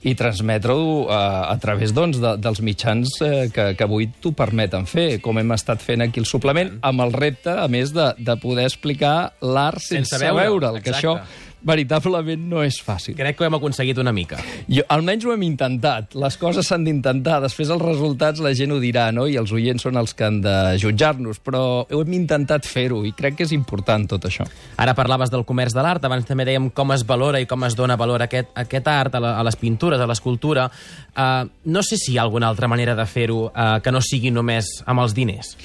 i 0.00 0.14
transmetre-ho 0.16 0.84
eh, 1.04 1.12
a 1.12 1.56
través 1.60 1.92
doncs, 1.92 2.20
de, 2.22 2.32
dels 2.40 2.62
mitjans 2.64 3.18
eh, 3.26 3.50
que, 3.52 3.66
que 3.76 3.84
avui 3.84 4.08
t'ho 4.22 4.32
permeten 4.36 4.86
fer, 4.88 5.20
com 5.24 5.38
hem 5.40 5.52
estat 5.56 5.82
fent 5.84 6.06
aquí 6.06 6.22
el 6.22 6.28
suplement, 6.28 6.78
amb 6.86 7.04
el 7.04 7.12
repte, 7.12 7.52
a 7.52 7.68
més, 7.68 7.92
de, 7.92 8.12
de 8.16 8.36
poder 8.40 8.64
explicar 8.70 9.34
l'art 9.44 9.82
sense, 9.84 10.16
Sense 10.16 10.24
veure'l, 10.24 10.56
veure'l, 10.62 10.82
que 10.84 10.94
això. 10.94 11.18
Veritablement 11.66 12.42
no 12.50 12.62
és 12.64 12.78
fàcil. 12.84 13.14
Crec 13.18 13.36
que 13.36 13.44
ho 13.44 13.48
hem 13.48 13.56
aconseguit 13.58 13.98
una 14.00 14.12
mica. 14.16 14.38
Jo, 14.68 14.84
almenys 14.92 15.26
ho 15.26 15.34
hem 15.34 15.44
intentat. 15.46 16.16
Les 16.18 16.38
coses 16.40 16.66
s'han 16.66 16.86
d'intentar. 16.86 17.40
Després 17.44 17.70
els 17.72 17.82
resultats 17.82 18.42
la 18.44 18.52
gent 18.56 18.74
ho 18.74 18.80
dirà, 18.82 19.10
no? 19.14 19.26
I 19.28 19.36
els 19.40 19.52
oients 19.56 19.84
són 19.86 20.00
els 20.00 20.14
que 20.16 20.26
han 20.28 20.40
de 20.44 20.56
jutjar-nos. 20.80 21.42
Però 21.44 21.62
ho 21.84 22.00
hem 22.00 22.16
intentat 22.16 22.68
fer-ho 22.68 23.02
i 23.06 23.14
crec 23.16 23.38
que 23.38 23.48
és 23.48 23.54
important 23.56 24.08
tot 24.10 24.26
això. 24.28 24.46
Ara 24.80 24.96
parlaves 24.98 25.32
del 25.32 25.46
comerç 25.48 25.76
de 25.76 25.84
l'art, 25.84 26.04
abans 26.04 26.26
també 26.28 26.48
dèiem 26.48 26.70
com 26.74 26.96
es 26.96 27.04
valora 27.06 27.40
i 27.40 27.48
com 27.50 27.68
es 27.68 27.76
dona 27.78 27.98
valor 28.00 28.24
a 28.24 28.30
aquest, 28.30 28.52
a 28.54 28.66
aquest 28.66 28.90
art, 28.90 29.14
a, 29.14 29.22
la, 29.22 29.36
a 29.38 29.46
les 29.46 29.58
pintures, 29.60 30.00
a 30.00 30.08
l'escultura. 30.08 30.68
Uh, 31.14 31.46
no 31.70 31.84
sé 31.86 32.00
si 32.00 32.14
hi 32.14 32.18
ha 32.18 32.26
alguna 32.26 32.48
altra 32.48 32.68
manera 32.68 32.96
de 32.96 33.06
fer-ho 33.06 33.46
uh, 33.48 33.78
que 33.84 33.92
no 33.92 34.02
sigui 34.04 34.32
només 34.34 34.80
amb 34.86 35.04
els 35.04 35.16
diners. 35.16 35.56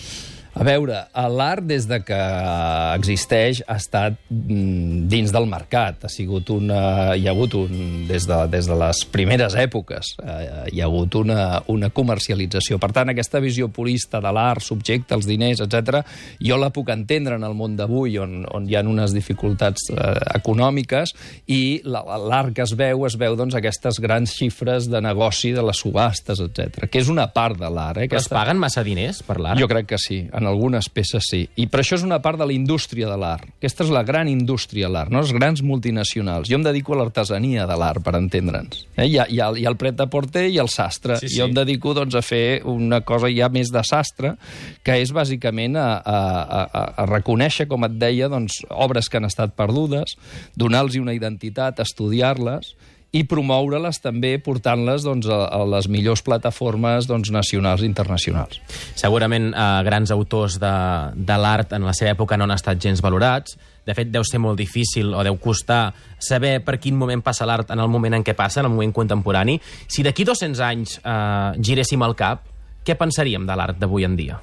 A 0.56 0.64
veure, 0.64 1.02
l'art 1.36 1.66
des 1.68 1.84
de 1.90 1.98
que 2.08 2.16
existeix 2.96 3.60
ha 3.68 3.76
estat 3.76 4.16
mm, 4.32 5.02
dins 5.12 5.34
del 5.36 5.48
mercat. 5.52 6.06
Ha 6.08 6.12
sigut 6.12 6.48
una, 6.54 7.12
hi 7.20 7.26
ha 7.28 7.34
hagut 7.34 7.58
un, 7.60 8.06
des, 8.08 8.24
de, 8.30 8.38
des 8.54 8.70
de 8.70 8.78
les 8.80 9.02
primeres 9.12 9.56
èpoques 9.60 10.14
eh, 10.24 10.46
hi 10.72 10.80
ha 10.80 10.88
hagut 10.88 11.18
una, 11.20 11.40
una 11.72 11.90
comercialització. 11.92 12.78
Per 12.80 12.92
tant, 12.96 13.12
aquesta 13.12 13.42
visió 13.44 13.68
purista 13.74 14.22
de 14.24 14.32
l'art, 14.36 14.64
subjecte, 14.64 15.16
els 15.18 15.28
diners, 15.28 15.60
etc, 15.66 16.00
jo 16.40 16.56
la 16.62 16.72
puc 16.76 16.90
entendre 16.94 17.36
en 17.36 17.44
el 17.48 17.58
món 17.58 17.76
d'avui, 17.76 18.16
on, 18.24 18.46
on 18.56 18.70
hi 18.70 18.78
ha 18.80 18.86
unes 18.88 19.12
dificultats 19.16 19.90
eh, 19.92 20.14
econòmiques, 20.40 21.12
i 21.52 21.82
la- 21.84 22.06
l'art 22.30 22.54
que 22.56 22.64
es 22.64 22.76
veu, 22.80 23.04
es 23.10 23.20
veu 23.20 23.36
doncs, 23.36 23.58
aquestes 23.60 24.00
grans 24.04 24.32
xifres 24.40 24.88
de 24.92 25.04
negoci, 25.04 25.52
de 25.56 25.68
les 25.68 25.84
subhastes, 25.84 26.40
etc, 26.48 26.88
que 26.88 27.04
és 27.04 27.12
una 27.12 27.28
part 27.36 27.60
de 27.60 27.68
l'art. 27.70 28.00
Eh, 28.06 28.08
Però 28.08 28.24
es 28.24 28.32
paguen 28.32 28.60
massa 28.62 28.84
diners 28.88 29.20
per 29.28 29.40
l'art? 29.44 29.60
jo 29.60 29.68
crec 29.72 29.92
que 29.92 30.00
sí. 30.00 30.24
En 30.32 30.45
en 30.46 30.52
algunes 30.52 30.90
peces 30.94 31.26
sí. 31.26 31.42
I 31.58 31.66
per 31.72 31.82
això 31.82 31.98
és 31.98 32.06
una 32.06 32.22
part 32.24 32.40
de 32.40 32.48
la 32.48 32.54
indústria 32.54 33.10
de 33.10 33.18
l'art. 33.20 33.50
Aquesta 33.58 33.86
és 33.88 33.92
la 33.94 34.04
gran 34.08 34.30
indústria 34.30 34.88
de 34.88 34.94
l'art, 34.94 35.12
no? 35.14 35.24
les 35.26 35.34
grans 35.36 35.64
multinacionals. 35.66 36.50
Jo 36.52 36.60
em 36.60 36.66
dedico 36.66 36.94
a 36.94 37.02
l'artesania 37.02 37.66
de 37.68 37.78
l'art, 37.80 38.04
per 38.06 38.16
entendre'ns. 38.20 38.86
Eh? 38.96 39.10
Hi, 39.10 39.18
ha, 39.18 39.28
hi, 39.30 39.42
ha, 39.42 39.52
hi 39.58 39.66
ha 39.66 39.74
el 39.74 39.80
pret 39.82 39.98
de 39.98 40.08
porter 40.12 40.46
i 40.54 40.60
el 40.62 40.70
sastre. 40.70 41.18
Sí, 41.22 41.32
sí. 41.32 41.40
Jo 41.40 41.50
em 41.50 41.56
dedico 41.58 41.96
doncs, 41.98 42.16
a 42.16 42.24
fer 42.26 42.62
una 42.70 43.02
cosa 43.08 43.32
ja 43.34 43.50
més 43.54 43.74
de 43.74 43.84
sastre, 43.88 44.36
que 44.86 45.00
és 45.02 45.14
bàsicament 45.16 45.80
a, 45.82 45.88
a, 46.00 46.18
a, 46.20 46.84
a 47.04 47.08
reconèixer, 47.10 47.70
com 47.72 47.88
et 47.88 47.98
deia, 47.98 48.30
doncs, 48.32 48.62
obres 48.70 49.10
que 49.10 49.22
han 49.22 49.30
estat 49.30 49.56
perdudes, 49.58 50.18
donar-los 50.56 51.00
una 51.02 51.16
identitat, 51.18 51.82
estudiar-les, 51.84 52.76
i 53.16 53.24
promoure-les 53.30 54.02
també 54.04 54.34
portant-les 54.44 55.06
doncs, 55.06 55.30
a, 55.32 55.46
a 55.48 55.62
les 55.72 55.88
millors 55.92 56.24
plataformes 56.26 57.08
doncs, 57.08 57.32
nacionals 57.32 57.84
i 57.84 57.88
internacionals. 57.88 58.60
Segurament 59.00 59.52
eh, 59.54 59.68
grans 59.88 60.12
autors 60.12 60.60
de, 60.60 60.74
de 61.16 61.38
l'art 61.40 61.72
en 61.78 61.88
la 61.88 61.96
seva 61.96 62.12
època 62.16 62.38
no 62.38 62.48
han 62.48 62.56
estat 62.58 62.82
gens 62.82 63.04
valorats. 63.06 63.56
De 63.86 63.94
fet, 63.94 64.10
deu 64.12 64.26
ser 64.26 64.42
molt 64.42 64.60
difícil 64.60 65.14
o 65.14 65.24
deu 65.24 65.38
costar 65.40 65.94
saber 66.20 66.58
per 66.66 66.80
quin 66.82 66.98
moment 66.98 67.22
passa 67.24 67.48
l'art 67.48 67.72
en 67.72 67.80
el 67.80 67.92
moment 67.92 68.18
en 68.18 68.26
què 68.26 68.36
passa, 68.36 68.60
en 68.60 68.68
el 68.72 68.74
moment 68.74 68.96
contemporani. 68.96 69.60
Si 69.88 70.04
d'aquí 70.04 70.26
200 70.28 70.66
anys 70.66 70.98
eh, 71.00 71.56
giréssim 71.62 72.04
el 72.04 72.18
cap, 72.20 72.44
què 72.86 72.98
pensaríem 73.00 73.48
de 73.48 73.56
l'art 73.58 73.80
d'avui 73.80 74.06
en 74.06 74.20
dia? 74.20 74.42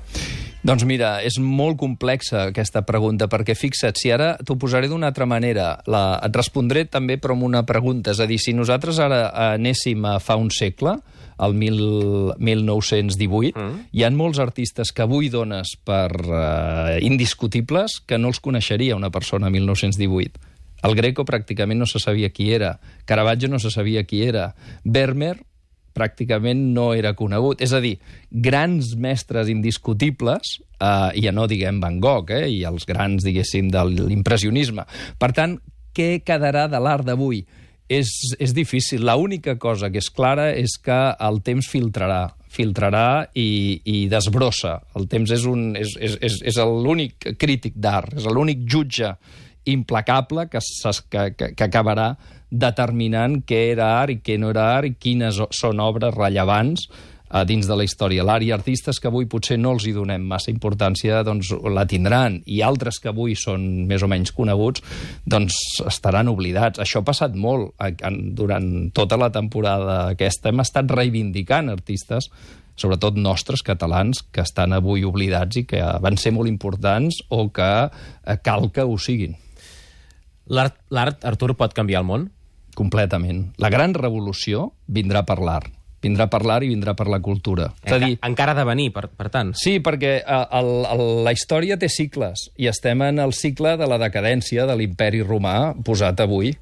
Doncs 0.62 0.84
mira, 0.86 1.16
és 1.26 1.40
molt 1.42 1.74
complexa 1.80 2.44
aquesta 2.52 2.84
pregunta, 2.86 3.26
perquè 3.26 3.56
fixa't, 3.58 3.98
si 3.98 4.12
ara 4.14 4.36
t'ho 4.46 4.54
posaré 4.62 4.86
d'una 4.86 5.08
altra 5.10 5.26
manera, 5.26 5.72
la, 5.90 6.20
et 6.22 6.38
respondré 6.38 6.84
també 6.86 7.16
però 7.18 7.34
amb 7.34 7.48
una 7.48 7.64
pregunta, 7.66 8.14
és 8.14 8.22
a 8.22 8.28
dir, 8.30 8.38
si 8.38 8.54
nosaltres 8.54 9.00
ara 9.02 9.24
anéssim 9.54 10.06
a 10.06 10.20
fa 10.22 10.38
un 10.38 10.52
segle, 10.54 11.00
al 11.42 11.56
mil, 11.58 11.80
1918, 12.38 13.58
mm. 13.58 13.82
hi 13.90 14.06
han 14.06 14.14
molts 14.14 14.38
artistes 14.38 14.94
que 14.94 15.02
avui 15.02 15.32
dones 15.32 15.74
per 15.82 16.12
uh, 16.22 16.94
indiscutibles 17.02 17.98
que 18.06 18.20
no 18.20 18.30
els 18.30 18.38
coneixeria 18.38 18.94
una 18.94 19.10
persona 19.10 19.50
a 19.50 19.54
1918. 19.54 20.38
El 20.86 20.94
Greco 20.98 21.26
pràcticament 21.26 21.82
no 21.82 21.86
se 21.90 21.98
sabia 22.02 22.30
qui 22.30 22.52
era, 22.54 22.76
Caravaggio 23.06 23.50
no 23.50 23.58
se 23.58 23.70
sabia 23.74 24.04
qui 24.06 24.22
era, 24.26 24.52
Vermeer 24.84 25.40
pràcticament 25.94 26.72
no 26.74 26.92
era 26.96 27.14
conegut. 27.18 27.62
És 27.64 27.72
a 27.72 27.80
dir, 27.84 27.96
grans 28.30 28.94
mestres 28.96 29.50
indiscutibles, 29.52 30.58
eh, 30.78 31.22
ja 31.22 31.32
no 31.32 31.48
diguem 31.50 31.80
Van 31.82 32.00
Gogh, 32.00 32.32
eh, 32.34 32.48
i 32.50 32.62
els 32.68 32.86
grans, 32.88 33.24
diguéssim, 33.24 33.70
de 33.72 33.84
l'impressionisme. 33.90 34.86
Per 35.18 35.32
tant, 35.36 35.58
què 35.92 36.22
quedarà 36.24 36.68
de 36.72 36.80
l'art 36.80 37.06
d'avui? 37.06 37.44
És, 37.92 38.08
és 38.40 38.54
difícil. 38.56 39.04
L'única 39.04 39.58
cosa 39.60 39.90
que 39.92 40.00
és 40.00 40.08
clara 40.08 40.52
és 40.56 40.78
que 40.80 41.00
el 41.20 41.42
temps 41.44 41.68
filtrarà 41.68 42.30
filtrarà 42.52 43.30
i, 43.38 43.80
i 43.88 43.96
desbrossa. 44.12 44.76
El 44.98 45.08
temps 45.08 45.30
és, 45.32 45.46
un, 45.48 45.72
és, 45.78 45.94
és, 45.96 46.18
és, 46.44 46.58
l'únic 46.60 47.32
crític 47.40 47.78
d'art, 47.80 48.12
és 48.20 48.28
l'únic 48.28 48.66
jutge 48.68 49.14
implacable 49.72 50.48
que, 50.50 50.60
que, 51.08 51.24
que, 51.38 51.50
que 51.56 51.64
acabarà 51.68 52.10
determinant 52.52 53.40
què 53.48 53.64
era 53.72 53.94
art 54.02 54.12
i 54.12 54.20
què 54.20 54.36
no 54.38 54.52
era 54.52 54.68
art 54.76 54.90
i 54.90 54.94
quines 55.00 55.40
són 55.56 55.80
obres 55.80 56.14
rellevants 56.14 56.86
a 57.32 57.46
dins 57.48 57.64
de 57.64 57.76
la 57.76 57.86
història. 57.86 58.24
L'art 58.28 58.44
i 58.44 58.52
artistes 58.52 59.00
que 59.00 59.08
avui 59.08 59.24
potser 59.24 59.56
no 59.56 59.72
els 59.72 59.86
hi 59.88 59.94
donem 59.96 60.24
massa 60.28 60.52
importància 60.52 61.22
doncs 61.24 61.48
la 61.72 61.86
tindran 61.88 62.42
i 62.44 62.60
altres 62.60 63.00
que 63.00 63.08
avui 63.08 63.32
són 63.40 63.64
més 63.88 64.04
o 64.04 64.08
menys 64.12 64.34
coneguts 64.36 64.84
doncs 65.24 65.56
estaran 65.88 66.28
oblidats. 66.28 66.82
Això 66.82 67.00
ha 67.00 67.08
passat 67.08 67.32
molt 67.32 67.72
durant 68.36 68.68
tota 68.92 69.16
la 69.16 69.32
temporada 69.32 70.02
aquesta. 70.12 70.52
Hem 70.52 70.60
estat 70.60 70.92
reivindicant 70.92 71.72
artistes 71.72 72.28
sobretot 72.76 73.16
nostres 73.20 73.62
catalans, 73.64 74.22
que 74.32 74.42
estan 74.42 74.72
avui 74.72 75.04
oblidats 75.04 75.60
i 75.60 75.64
que 75.68 75.80
van 76.02 76.16
ser 76.20 76.32
molt 76.32 76.50
importants 76.50 77.20
o 77.30 77.46
que 77.54 77.72
eh, 77.86 78.36
cal 78.44 78.70
que 78.72 78.84
ho 78.84 78.96
siguin. 78.98 79.36
L'art, 80.52 81.24
Artur, 81.24 81.52
pot 81.56 81.74
canviar 81.76 82.02
el 82.02 82.08
món? 82.08 82.30
Completament. 82.78 83.50
La 83.60 83.70
gran 83.72 83.94
revolució 83.94 84.70
vindrà 84.88 85.26
per 85.28 85.40
l'art 85.44 85.82
vindrà 86.02 86.26
per 86.26 86.42
l'art 86.44 86.66
i 86.66 86.72
vindrà 86.72 86.96
per 86.98 87.06
la 87.10 87.20
cultura. 87.22 87.70
És 87.84 87.94
a 87.94 88.00
dir, 88.02 88.16
encara 88.26 88.56
ha 88.56 88.58
de 88.58 88.66
venir, 88.66 88.90
per, 88.94 89.06
per 89.14 89.30
tant. 89.32 89.52
Sí, 89.58 89.78
perquè 89.84 90.16
eh, 90.20 90.42
el, 90.58 90.70
el, 90.90 91.04
la 91.28 91.34
història 91.34 91.78
té 91.78 91.88
cicles, 91.92 92.48
i 92.58 92.68
estem 92.70 93.04
en 93.06 93.22
el 93.22 93.34
cicle 93.38 93.76
de 93.80 93.88
la 93.88 94.00
decadència 94.02 94.66
de 94.68 94.76
l'imperi 94.78 95.22
romà 95.22 95.74
posat 95.86 96.24
avui. 96.24 96.56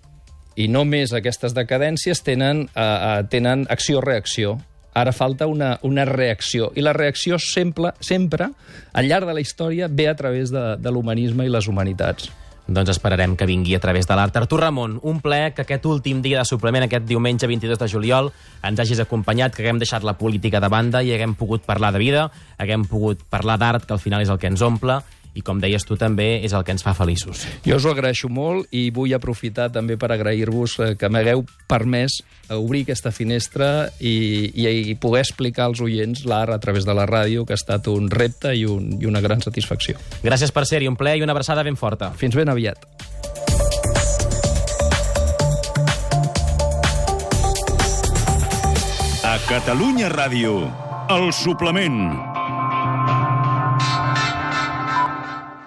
I 0.60 0.66
només 0.68 1.14
aquestes 1.16 1.54
decadències 1.56 2.20
tenen, 2.26 2.66
uh, 2.74 3.22
tenen 3.32 3.64
acció-reacció. 3.70 4.58
Ara 4.98 5.14
falta 5.14 5.46
una, 5.48 5.76
una 5.86 6.04
reacció. 6.04 6.68
I 6.76 6.82
la 6.84 6.92
reacció 6.92 7.38
sempre, 7.40 7.94
sempre, 8.04 8.50
al 8.92 9.08
llarg 9.08 9.30
de 9.30 9.38
la 9.38 9.40
història, 9.40 9.88
ve 9.88 10.10
a 10.10 10.16
través 10.18 10.52
de, 10.52 10.74
de 10.76 10.92
l'humanisme 10.92 11.46
i 11.46 11.54
les 11.54 11.70
humanitats. 11.70 12.28
Doncs 12.70 12.92
esperarem 12.92 13.32
que 13.34 13.48
vingui 13.50 13.74
a 13.74 13.80
través 13.82 14.06
de 14.06 14.14
l'art. 14.14 14.36
Artur 14.38 14.60
Ramon, 14.62 15.00
un 15.02 15.18
ple 15.18 15.40
que 15.56 15.64
aquest 15.64 15.86
últim 15.90 16.20
dia 16.22 16.38
de 16.38 16.46
suplement, 16.46 16.84
aquest 16.86 17.02
diumenge 17.08 17.48
22 17.50 17.80
de 17.80 17.88
juliol, 17.90 18.30
ens 18.62 18.78
hagis 18.78 19.00
acompanyat, 19.02 19.56
que 19.56 19.64
haguem 19.64 19.80
deixat 19.82 20.06
la 20.06 20.14
política 20.14 20.60
de 20.62 20.70
banda 20.70 21.02
i 21.02 21.10
haguem 21.10 21.34
pogut 21.34 21.66
parlar 21.66 21.90
de 21.90 21.98
vida, 21.98 22.28
haguem 22.62 22.84
pogut 22.86 23.24
parlar 23.26 23.58
d'art, 23.58 23.88
que 23.88 23.96
al 23.96 23.98
final 23.98 24.22
és 24.22 24.30
el 24.30 24.38
que 24.38 24.46
ens 24.46 24.62
omple, 24.62 25.00
i 25.34 25.42
com 25.46 25.60
deies 25.62 25.84
tu 25.86 25.96
també, 26.00 26.40
és 26.44 26.54
el 26.56 26.64
que 26.66 26.74
ens 26.74 26.84
fa 26.84 26.94
feliços. 26.96 27.44
Jo 27.66 27.78
us 27.78 27.86
ho 27.86 27.92
agraeixo 27.94 28.30
molt 28.32 28.70
i 28.74 28.88
vull 28.94 29.14
aprofitar 29.14 29.70
també 29.72 29.96
per 30.00 30.10
agrair-vos 30.14 30.78
eh, 30.80 30.92
que 30.98 31.10
m'hagueu 31.12 31.44
permès 31.70 32.20
obrir 32.50 32.82
aquesta 32.82 33.12
finestra 33.14 33.90
i, 34.00 34.50
i, 34.54 34.66
i 34.90 34.96
poder 34.98 35.22
explicar 35.22 35.68
als 35.68 35.82
oients 35.84 36.24
l'art 36.26 36.54
a 36.54 36.58
través 36.62 36.86
de 36.88 36.96
la 36.96 37.06
ràdio, 37.06 37.46
que 37.46 37.54
ha 37.54 37.60
estat 37.60 37.86
un 37.92 38.10
repte 38.10 38.54
i, 38.56 38.66
un, 38.66 38.96
i 38.98 39.06
una 39.06 39.22
gran 39.22 39.42
satisfacció. 39.44 40.00
Gràcies 40.24 40.52
per 40.54 40.66
ser-hi, 40.66 40.90
un 40.90 40.98
ple 40.98 41.16
i 41.18 41.22
una 41.22 41.36
abraçada 41.36 41.64
ben 41.66 41.78
forta. 41.78 42.10
Fins 42.18 42.34
ben 42.34 42.50
aviat. 42.50 42.86
A 49.30 49.38
Catalunya 49.46 50.10
Ràdio, 50.10 50.58
el 51.14 51.30
suplement. 51.30 52.39